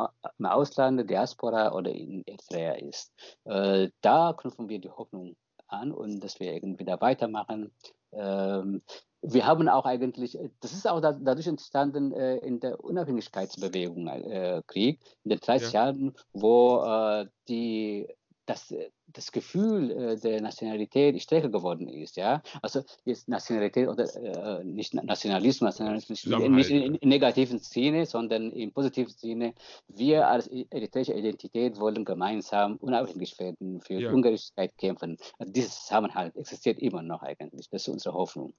[0.43, 3.12] Ausland, Diaspora oder in Eritrea ist,
[3.45, 7.70] äh, da knüpfen wir die Hoffnung an und dass wir irgendwie da weitermachen.
[8.12, 8.83] Ähm,
[9.23, 15.01] wir haben auch eigentlich, das ist auch dadurch entstanden äh, in der Unabhängigkeitsbewegung äh, Krieg
[15.25, 15.85] in den 30 ja.
[15.85, 18.07] Jahren, wo äh, die
[18.49, 22.16] das, äh, das Gefühl äh, der Nationalität stärker geworden ist.
[22.16, 22.43] Ja?
[22.62, 29.12] Also jetzt Nationalität oder äh, nicht Nationalismus, Nationalismus nicht in, negativen Sinne, sondern im positiven
[29.12, 29.55] Sinne.
[29.89, 34.11] Wir als eritreische Identität wollen gemeinsam unabhängig werden, für ja.
[34.11, 35.19] Ungerechtigkeit kämpfen.
[35.39, 37.69] Also dieser Zusammenhalt existiert immer noch eigentlich.
[37.71, 38.55] Das ist unsere Hoffnung.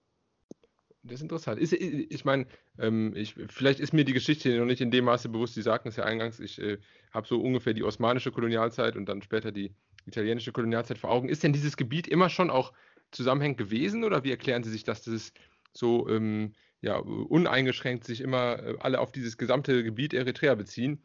[1.10, 1.60] Das ist interessant.
[1.60, 2.46] Ist, ich meine,
[2.78, 5.56] ähm, ich, vielleicht ist mir die Geschichte noch nicht in dem Maße bewusst.
[5.56, 6.78] Sie sagten es ja eingangs, ich äh,
[7.12, 9.74] habe so ungefähr die osmanische Kolonialzeit und dann später die
[10.06, 11.28] italienische Kolonialzeit vor Augen.
[11.28, 12.74] Ist denn dieses Gebiet immer schon auch
[13.12, 15.34] zusammenhängend gewesen oder wie erklären Sie sich, dass das
[15.74, 21.04] so ähm, ja, uneingeschränkt sich immer äh, alle auf dieses gesamte Gebiet Eritrea beziehen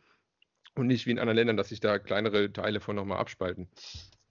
[0.74, 3.68] und nicht wie in anderen Ländern, dass sich da kleinere Teile von nochmal abspalten?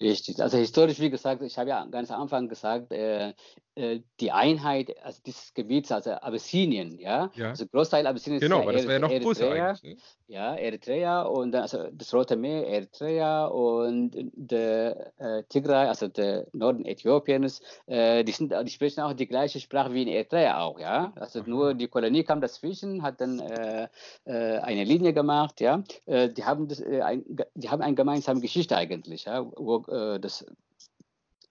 [0.02, 0.42] Richtig.
[0.42, 3.34] Also historisch, wie gesagt, ich habe ja ganz am Anfang gesagt, äh,
[3.76, 8.62] äh, die Einheit also dieses Gebiets, also Abyssinien, ja, Ja, also Großteil Abyssinien genau, ja
[8.62, 9.82] aber das wäre ja noch größer eigentlich.
[9.84, 9.98] Ne?
[10.28, 16.86] ja, Eritrea und also das Rote Meer, Eritrea und der äh, Tigray, also der Norden
[16.86, 21.12] Äthiopiens, äh, die, sind, die sprechen auch die gleiche Sprache wie in Eritrea auch, ja.
[21.16, 21.50] Also Aha.
[21.50, 23.88] nur die Kolonie kam dazwischen, hat dann äh,
[24.26, 25.84] äh, eine Linie gemacht, ja.
[26.08, 27.24] Die haben das, ein,
[27.56, 30.46] die haben eine gemeinsame Geschichte eigentlich, ja, wo äh, das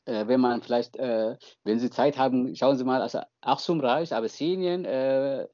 [0.04, 4.84] äh, wenn man vielleicht, äh, wenn Sie Zeit haben, schauen Sie mal, also Achsumreich, Abyssinien,
[4.84, 5.46] äh,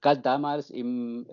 [0.00, 1.26] galt damals im,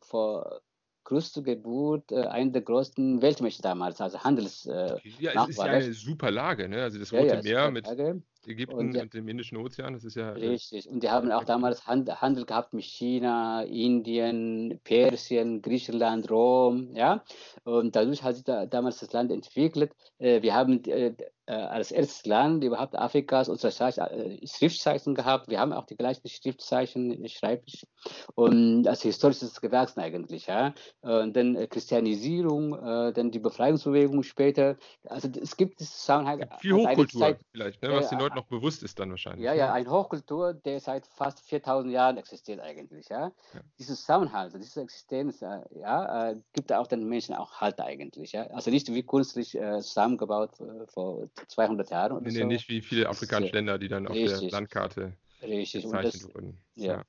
[0.00, 0.62] vor
[1.08, 4.66] Christi Geburt äh, einer der größten Weltmächte damals, also Handels.
[4.66, 4.94] Äh.
[5.18, 6.82] Ja, es ist ja eine super Lage, ne?
[6.82, 8.22] Also das ja, Rote ja, Meer super mit Lage.
[8.48, 10.88] Ägypten Und und dem Indischen Ozean, das ist ja äh, Richtig.
[10.88, 17.22] Und die haben auch damals Hand, Handel gehabt mit China, Indien, Persien, Griechenland, Rom, ja.
[17.64, 19.92] Und dadurch hat sich da, damals das Land entwickelt.
[20.18, 21.14] Äh, wir haben äh,
[21.52, 25.48] als erstes Land überhaupt Afrikas unsere äh, Schriftzeichen gehabt.
[25.48, 27.86] Wir haben auch die gleichen Schriftzeichen, schreiblich.
[28.34, 30.74] Und also historisch ist es gewachsen eigentlich, ja.
[31.00, 34.76] Und dann äh, Christianisierung, äh, dann die Befreiungsbewegung später.
[35.04, 37.92] Also es gibt es Zusammenhang, Gibt viel Hochkultur Zeit, vielleicht, ne?
[37.92, 39.58] Was den Leuten noch bewusst ist dann wahrscheinlich, ja, ne?
[39.58, 43.32] ja, eine Hochkultur, der seit fast 4000 Jahren existiert eigentlich, ja.
[43.54, 43.60] Ja.
[43.78, 48.46] Dieses Zusammenhalt, diese Existenz, äh, ja, äh, gibt auch den Menschen auch Halt eigentlich, ja.
[48.48, 52.46] Also nicht wie künstlich äh, zusammengebaut äh, vor 200 Jahren oder Nee, nee, so.
[52.46, 55.12] nicht wie viele afrikanische ja Länder, die dann auf der Landkarte
[55.42, 55.84] richtig.
[55.84, 56.58] Gezeichnet das, wurden.
[56.76, 56.94] ja.
[56.94, 57.04] Ja.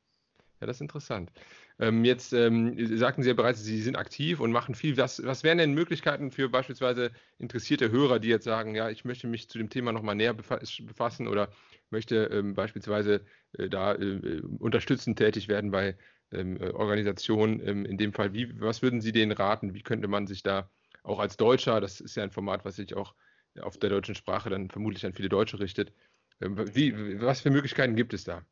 [0.61, 1.32] Ja, das ist interessant.
[1.80, 4.97] Ähm, jetzt ähm, sagten Sie ja bereits, Sie sind aktiv und machen viel.
[4.97, 9.27] Was, was wären denn Möglichkeiten für beispielsweise interessierte Hörer, die jetzt sagen, ja, ich möchte
[9.27, 11.49] mich zu dem Thema nochmal näher befa befassen oder
[11.91, 13.23] möchte ähm, beispielsweise
[13.53, 15.95] äh, da äh, unterstützend tätig werden bei
[16.34, 18.34] ähm, äh, Organisationen ähm, in dem Fall.
[18.34, 19.73] Wie, was würden Sie denen raten?
[19.73, 20.69] Wie könnte man sich da
[21.03, 23.15] auch als Deutscher, das ist ja ein Format, was sich auch
[23.62, 25.93] auf der deutschen Sprache dann vermutlich an viele Deutsche richtet,
[26.41, 28.43] ähm, wie, was für Möglichkeiten gibt es da?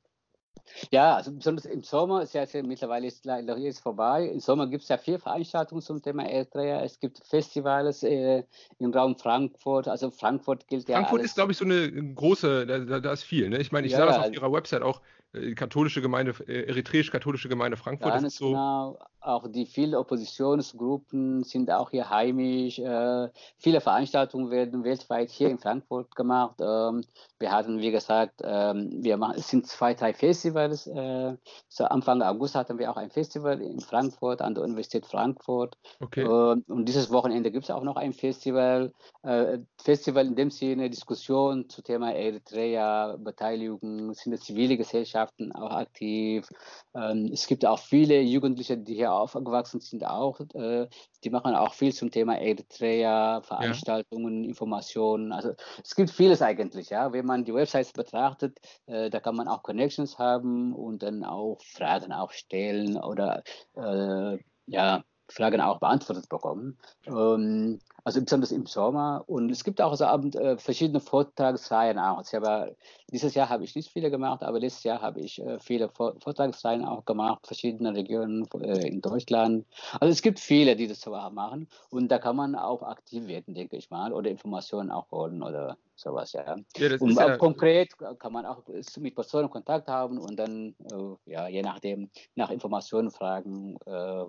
[0.92, 4.26] Ja, also besonders im Sommer, ist ja jetzt mittlerweile ist leider jetzt vorbei.
[4.28, 6.84] Im Sommer gibt es ja vier Veranstaltungen zum Thema Eritrea.
[6.84, 8.44] Es gibt Festivals äh,
[8.80, 9.88] im Raum Frankfurt.
[9.88, 13.24] Also Frankfurt gilt ja Frankfurt ist, glaube ich, so eine große, da, da, da ist
[13.24, 13.50] viel.
[13.50, 13.58] Ne?
[13.58, 15.02] Ich meine, ich Ja, sah das auf ihrer Website auch,
[15.34, 18.10] äh, katholische Gemeinde, äh, eritreisch-katholische Gemeinde Frankfurt.
[18.10, 19.00] Das ist Ganz so, genau.
[19.20, 22.80] Auch die vielen Oppositionsgruppen sind auch hier heimisch.
[22.80, 26.56] Äh, viele Veranstaltungen werden weltweit hier in Frankfurt gemacht.
[26.62, 27.04] Ähm,
[27.38, 30.88] wir hatten, wie gesagt, ähm, wir machen, es sind zwei, drei Festivals.
[30.88, 31.36] Äh,
[31.68, 35.78] so Anfang August hatten wir auch ein Festival in Frankfurt an der Universität Frankfurt.
[36.00, 36.22] okay.
[36.22, 36.28] Äh,
[36.72, 38.94] und dieses Wochenende gibt es auch noch ein Festival.
[39.24, 44.78] Äh, Festival in dem Sinne, Diskussion zu Thema Eritrea, Beteiligung, sind die zivile
[45.18, 46.48] Gesellschaften auch aktiv.
[46.96, 50.40] Ähm, es gibt auch viele Jugendliche, die hier aufgewachsen sind, auch.
[50.54, 50.88] Äh,
[51.24, 55.32] die machen auch viel zum Thema Eritrea, Ja, Veranstaltungen, Informationen.
[55.32, 55.54] Also
[55.84, 57.12] es gibt vieles eigentlich, ja.
[57.12, 61.62] Wenn man die Websites betrachtet, äh, da kann man auch Connections haben und dann auch
[61.64, 63.44] Fragen auch stellen oder
[63.76, 64.38] äh,
[64.68, 66.78] ja, Fragen auch beantwortet bekommen.
[67.06, 69.26] Ähm, also besonders im Sommer.
[69.28, 72.22] Und es gibt auch so Abend äh, verschiedene Vortragsreihen auch.
[72.22, 72.76] Ich habe,
[73.12, 76.16] dieses Jahr habe ich nicht viele gemacht, aber letztes Jahr habe ich äh, viele Vor
[76.22, 79.66] Vortragsreihen auch gemacht, verschiedene Regionen äh, in Deutschland.
[80.00, 81.68] Also es gibt viele, die das so machen.
[81.90, 85.78] Und da kann man auch aktiv werden, denke ich mal, oder Informationen auch holen oder
[85.96, 86.56] sowas, ja.
[86.78, 88.64] ja, Und ja, konkret kann man auch
[89.00, 94.26] mit Personen Kontakt haben und dann, äh, ja, je nachdem, nach Informationen fragen, äh,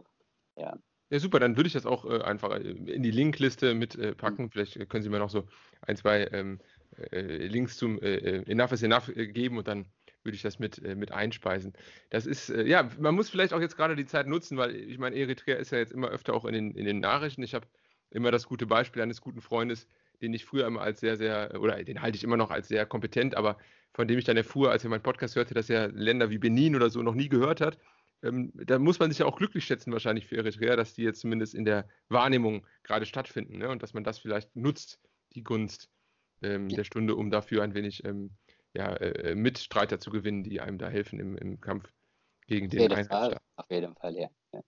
[0.56, 0.76] ja.
[1.10, 1.40] Ja, super.
[1.40, 4.44] Dann würde ich das auch äh, einfach äh, in die Linkliste mit äh, Mhm.
[4.44, 4.50] packen.
[4.50, 5.46] Vielleicht äh, können Sie mir noch so
[5.82, 6.60] ein, zwei ähm,
[7.12, 9.86] äh, Links zum äh, Enough is Enough geben und dann
[10.24, 11.72] würde ich das mit, mit einspeisen.
[12.10, 15.16] Das ist, ja, man muss vielleicht auch jetzt gerade die Zeit nutzen, weil ich meine,
[15.16, 17.42] Eritrea ist ja jetzt immer öfter auch in den, in den Nachrichten.
[17.42, 17.66] Ich habe
[18.10, 19.86] immer das gute Beispiel eines guten Freundes,
[20.20, 22.84] den ich früher immer als sehr, sehr, oder den halte ich immer noch als sehr
[22.84, 23.58] kompetent, aber
[23.94, 26.74] von dem ich dann erfuhr, als er meinen Podcast hörte, dass er Länder wie Benin
[26.76, 27.78] oder so noch nie gehört hat.
[28.22, 31.20] Ähm, da muss man sich ja auch glücklich schätzen, wahrscheinlich für Eritrea, dass die jetzt
[31.20, 33.68] zumindest in der Wahrnehmung gerade stattfinden ne?
[33.68, 35.00] und dass man das vielleicht nutzt,
[35.34, 35.88] die Gunst
[36.42, 38.30] ähm, der Stunde, um dafür ein wenig ähm,
[38.74, 41.92] ja, äh, Mitstreiter zu gewinnen, die einem da helfen im, im Kampf
[42.46, 43.40] gegen Auf den Einheitsstaat.
[43.56, 44.28] auf jeden Fall, ja.
[44.52, 44.60] ja.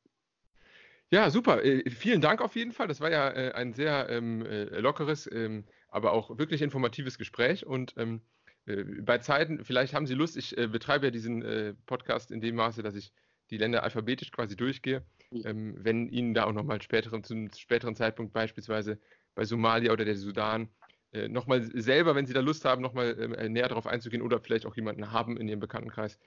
[1.13, 1.65] Ja, super.
[1.65, 2.87] Äh, vielen Dank auf jeden Fall.
[2.87, 7.67] Das war ja äh, ein sehr ähm, äh, lockeres, ähm, aber auch wirklich informatives Gespräch.
[7.67, 8.23] Und ähm,
[8.67, 12.83] äh, bei Zeiten, vielleicht haben Sie Lust, ich betreibe ja diesen Podcast in dem Maße,
[12.83, 13.13] dass ich
[13.51, 15.03] die Länder alphabetisch quasi durchgehe.
[15.45, 18.99] Ähm, wenn Ihnen da auch nochmal späteren, zum späteren Zeitpunkt beispielsweise
[19.35, 20.69] bei Somalia oder der Sudan
[21.13, 24.67] äh, nochmal selber, wenn Sie da Lust haben, nochmal äh, näher darauf einzugehen oder vielleicht
[24.67, 26.19] auch jemanden haben in Ihrem Bekanntenkreis,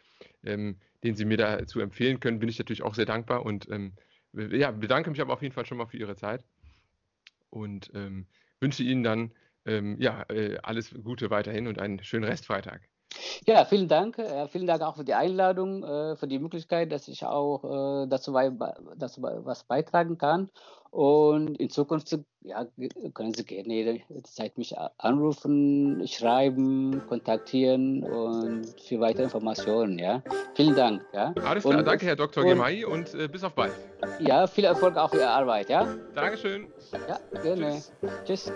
[0.43, 3.93] ähm, den Sie mir dazu empfehlen können, bin ich natürlich auch sehr dankbar und ähm,
[4.33, 6.43] ja, bedanke mich aber auf jeden Fall schon mal für Ihre Zeit
[7.49, 8.25] und ähm,
[8.59, 9.31] wünsche Ihnen dann
[9.65, 12.81] ähm, ja, äh, alles Gute weiterhin und einen schönen Restfreitag.
[13.45, 14.17] Ja, vielen Dank.
[14.17, 18.07] Äh, vielen Dank auch für die Einladung, äh, für die Möglichkeit, dass ich auch äh,
[18.07, 18.33] dazu,
[18.95, 20.49] dazu was beitragen kann.
[20.93, 22.67] Und in Zukunft ja,
[23.15, 29.97] können Sie gerne jederzeit mich anrufen, schreiben, kontaktieren und für weitere Informationen.
[29.97, 30.21] Ja.
[30.53, 31.03] Vielen Dank.
[31.11, 31.33] Ja.
[31.43, 32.43] Alles klar, und, danke Herr Dr.
[32.43, 33.73] Gemay und äh, bis auf bald.
[34.19, 35.67] Ja, viel Erfolg auch für Ihre Arbeit.
[35.69, 35.87] Ja.
[36.13, 36.67] Dankeschön.
[37.07, 37.71] Ja, gerne.
[37.71, 37.91] Tschüss.
[38.25, 38.53] Tschüss.